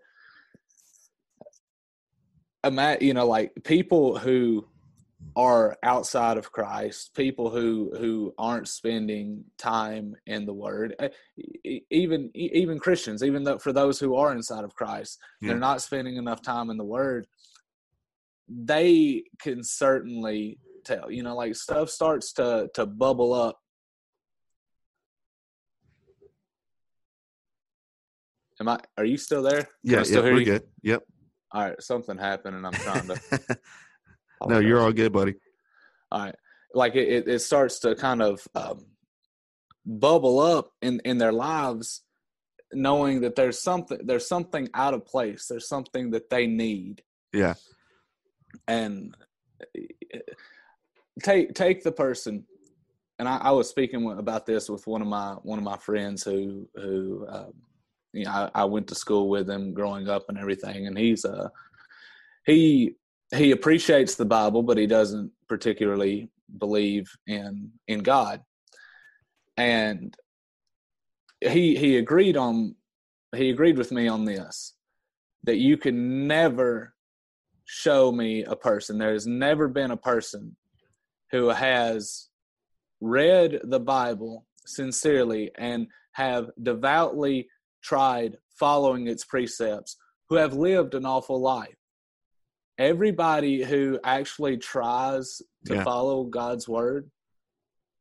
[2.64, 4.66] Imagine, you know, like people who
[5.36, 12.30] are outside of Christ, people who who aren't spending time in the Word, eh, even
[12.34, 15.50] even Christians, even though for those who are inside of Christ, yeah.
[15.50, 17.26] they're not spending enough time in the Word.
[18.48, 23.58] They can certainly tell, you know, like stuff starts to to bubble up.
[28.60, 28.78] Am I?
[28.96, 29.68] Are you still there?
[29.82, 30.44] yeah, yeah, we're you?
[30.44, 30.62] good.
[30.82, 31.02] Yep.
[31.50, 33.58] All right, something happened, and I'm trying to.
[34.48, 35.34] no, you're all good, buddy.
[36.10, 36.34] All right.
[36.74, 38.86] Like it, it starts to kind of um,
[39.86, 42.02] bubble up in, in their lives,
[42.72, 45.46] knowing that there's something there's something out of place.
[45.48, 47.02] There's something that they need.
[47.32, 47.54] Yeah.
[48.66, 49.16] And
[51.22, 52.44] take take the person,
[53.18, 56.24] and I, I was speaking about this with one of my one of my friends
[56.24, 57.52] who who um,
[58.12, 61.24] you know I, I went to school with him growing up and everything, and he's
[61.24, 61.48] uh
[62.46, 62.96] he
[63.34, 68.42] he appreciates the Bible, but he doesn't particularly believe in in God.
[69.56, 70.16] And
[71.40, 72.74] he he agreed on
[73.34, 74.74] he agreed with me on this
[75.44, 76.94] that you can never
[77.64, 78.98] show me a person.
[78.98, 80.56] There has never been a person
[81.30, 82.28] who has
[83.00, 87.48] read the Bible sincerely and have devoutly
[87.82, 89.96] tried following its precepts,
[90.28, 91.76] who have lived an awful life.
[92.78, 95.84] Everybody who actually tries to Yeah.
[95.84, 97.10] follow God's word,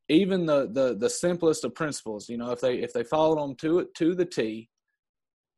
[0.09, 3.55] even the, the the simplest of principles, you know, if they if they follow them
[3.57, 4.69] to it to the T,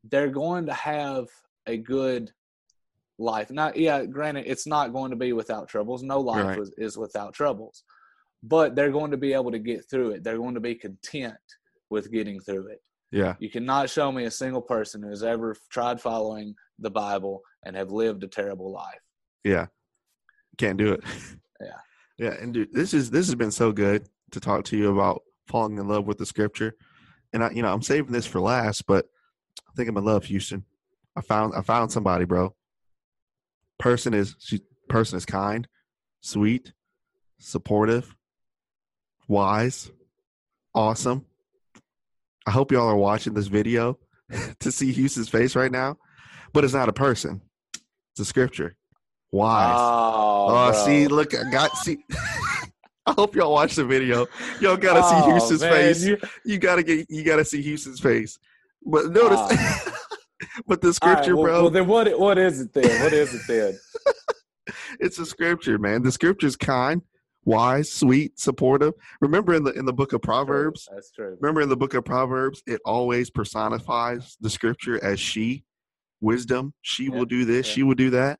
[0.04, 1.26] they're going to have
[1.66, 2.30] a good
[3.18, 3.50] life.
[3.50, 6.02] Not yeah, granted, it's not going to be without troubles.
[6.02, 6.58] No life Right.
[6.60, 7.82] is, is without troubles,
[8.42, 10.22] but they're going to be able to get through it.
[10.24, 11.34] They're going to be content
[11.90, 12.82] with getting through it.
[13.10, 13.34] Yeah.
[13.38, 17.74] You cannot show me a single person who has ever tried following the Bible and
[17.76, 19.00] have lived a terrible life.
[19.44, 19.66] Yeah.
[20.58, 21.04] Can't do it.
[21.58, 21.78] Yeah.
[22.18, 22.34] Yeah.
[22.38, 25.78] And dude, this is this has been so good to talk to you about falling
[25.78, 26.74] in love with the scripture.
[27.32, 29.06] And I you know, I'm saving this for last, but
[29.66, 30.66] I think I'm in love, Houston.
[31.16, 32.54] I found I found somebody, bro.
[33.78, 34.60] Person is she
[34.90, 35.66] person is kind,
[36.20, 36.74] sweet,
[37.38, 38.14] supportive,
[39.28, 39.90] wise,
[40.74, 41.24] awesome.
[42.46, 43.98] I hope y'all are watching this video
[44.60, 45.96] to see Houston's face right now.
[46.52, 47.42] But it's not a person.
[48.12, 48.76] It's a scripture.
[49.32, 49.76] Wise.
[49.78, 51.98] Oh, Oh, see, look, I got see.
[53.06, 54.26] I hope y'all watch the video.
[54.60, 56.04] Y'all gotta see Oh, Houston's man, face.
[56.04, 58.38] you- You gotta get, you gotta see Houston's face.
[58.84, 59.92] But notice, ah.
[60.66, 62.18] but the All right, scripture, well, bro, Well, then what?
[62.18, 63.00] What is it then?
[63.00, 63.78] What is it then?
[65.00, 66.02] it's a scripture, man.
[66.02, 67.02] The scripture's kind,
[67.44, 68.94] wise, sweet, supportive.
[69.20, 71.36] Remember in the in the book of Proverbs, That's true.
[71.40, 75.64] remember in the book of Proverbs, it always personifies the scripture as she,
[76.20, 76.74] wisdom.
[76.82, 77.66] She Yeah, will do this.
[77.68, 77.72] yeah.
[77.72, 78.38] She will do that.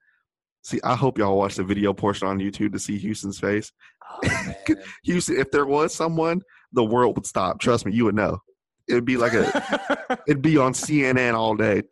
[0.66, 3.70] See, I hope y'all watch the video portion on YouTube to see Houston's face.
[4.10, 4.54] Oh.
[5.04, 6.42] Houston, if there was someone,
[6.72, 7.60] the world would stop.
[7.60, 8.40] Trust me, you would know.
[8.88, 11.82] It'd be like a, it'd be on CNN all day.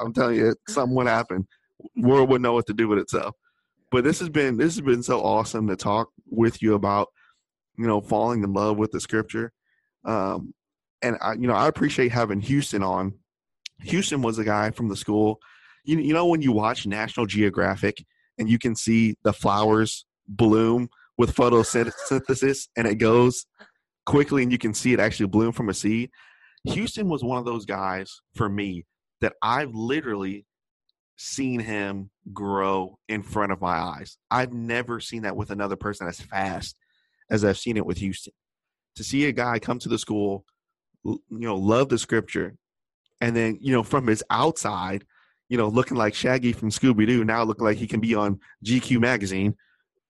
[0.00, 1.46] I'm telling you, something would happen.
[1.98, 3.34] World would know what to do with itself.
[3.90, 7.08] But this has been this has been so awesome to talk with you about,
[7.76, 9.52] you know, falling in love with the scripture.
[10.02, 10.54] Um,
[11.02, 13.18] and I, you know, I appreciate having Houston on.
[13.82, 15.40] Houston was a guy from the school.
[15.88, 18.04] You, you know, when you watch National Geographic
[18.36, 23.46] and you can see the flowers bloom with photosynthesis and it goes
[24.04, 26.10] quickly and you can see it actually bloom from a seed.
[26.64, 28.84] Houston was one of those guys for me
[29.22, 30.44] that I've literally
[31.16, 34.18] seen him grow in front of my eyes.
[34.30, 36.76] I've never seen that with another person as fast
[37.30, 38.34] as I've seen it with Houston.
[38.96, 40.44] To see a guy come to the school,
[41.02, 42.56] you know, love the scripture,
[43.22, 45.04] and then, you know, from his outside,
[45.48, 48.40] you know, looking like Shaggy from Scooby Doo, now looking like he can be on
[48.64, 49.54] GQ magazine,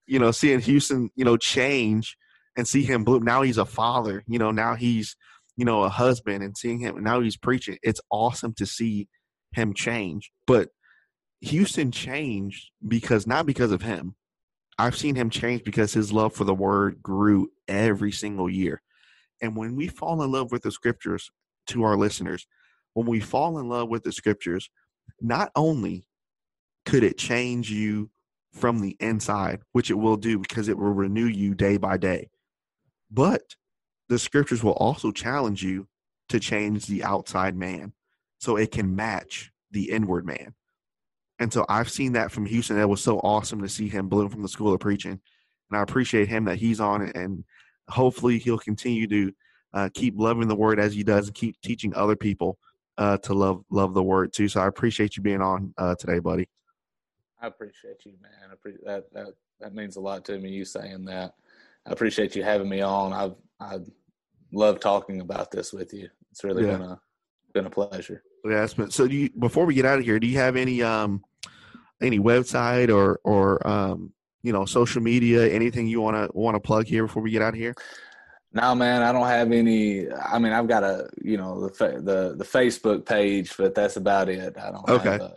[0.06, 2.16] you know, seeing Houston, you know, change
[2.56, 3.22] and see him bloom.
[3.24, 5.16] Now he's a father, you know, now he's,
[5.56, 7.78] you know, a husband and seeing him, now he's preaching.
[7.82, 9.08] It's awesome to see
[9.52, 10.30] him change.
[10.46, 10.70] But
[11.40, 14.16] Houston changed because not because of him.
[14.78, 18.80] I've seen him change because his love for the word grew every single year.
[19.42, 21.30] And when we fall in love with the scriptures
[21.68, 22.46] to our listeners,
[22.94, 24.70] when we fall in love with the scriptures,
[25.20, 26.06] not only
[26.84, 28.10] could it change you
[28.52, 32.30] from the inside, which it will do because it will renew you day by day,
[33.10, 33.54] but
[34.08, 35.86] the scriptures will also challenge you
[36.28, 37.92] to change the outside man
[38.38, 40.54] so it can match the inward man.
[41.38, 42.76] And so I've seen that from Houston.
[42.76, 45.20] That was so awesome to see him bloom from the school of preaching.
[45.70, 47.16] And I appreciate him that he's on it.
[47.16, 47.44] And
[47.88, 49.32] hopefully he'll continue to
[49.74, 52.58] uh, keep loving the word as he does and keep teaching other people
[52.98, 54.48] uh, to love love the word too.
[54.48, 56.48] So I appreciate you being on uh, today, buddy.
[57.40, 58.50] I appreciate you, man.
[58.52, 59.28] I pre- that that
[59.60, 60.50] that means a lot to me.
[60.50, 61.34] You saying that.
[61.86, 63.12] I appreciate you having me on.
[63.12, 63.78] I've I
[64.52, 66.08] love talking about this with you.
[66.32, 66.72] It's really Yeah.
[66.72, 67.00] been a
[67.54, 68.22] been a pleasure.
[68.44, 70.56] Yeah, it's been, so do you, before we get out of here, do you have
[70.56, 71.22] any um
[72.02, 76.60] any website or or um you know social media, anything you want to want to
[76.60, 77.74] plug here before we get out of here?
[78.52, 80.10] No, man, I don't have any.
[80.10, 84.28] I mean, I've got a you know the the the Facebook page, but that's about
[84.28, 84.56] it.
[84.58, 85.10] I don't Okay.
[85.10, 85.30] have uh,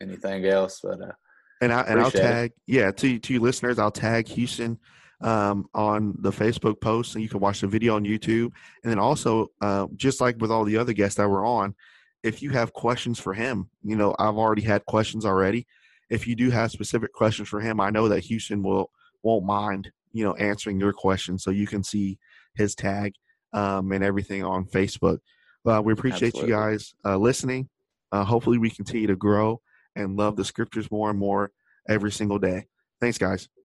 [0.00, 0.80] anything else.
[0.82, 1.12] But uh,
[1.60, 2.30] And I and I'll Appreciate it.
[2.30, 4.78] tag yeah to to you listeners, I'll tag Houston
[5.22, 8.52] um on the Facebook post, and you can watch the video on YouTube.
[8.82, 11.74] And then also, uh, just like with all the other guests that were on,
[12.22, 15.66] if you have questions for him, you know I've already had questions already.
[16.08, 18.90] If you do have specific questions for him, I know that Houston will
[19.22, 22.18] won't mind you know answering your questions, so you can see
[22.56, 23.14] his tag
[23.52, 25.18] um, and everything on Facebook.
[25.66, 26.50] Uh, we appreciate Absolutely.
[26.50, 27.68] you guys uh, listening.
[28.12, 29.60] Uh, hopefully, we continue to grow
[29.96, 31.50] and love the scriptures more and more
[31.88, 32.66] every single day.
[33.00, 33.48] Thanks, guys.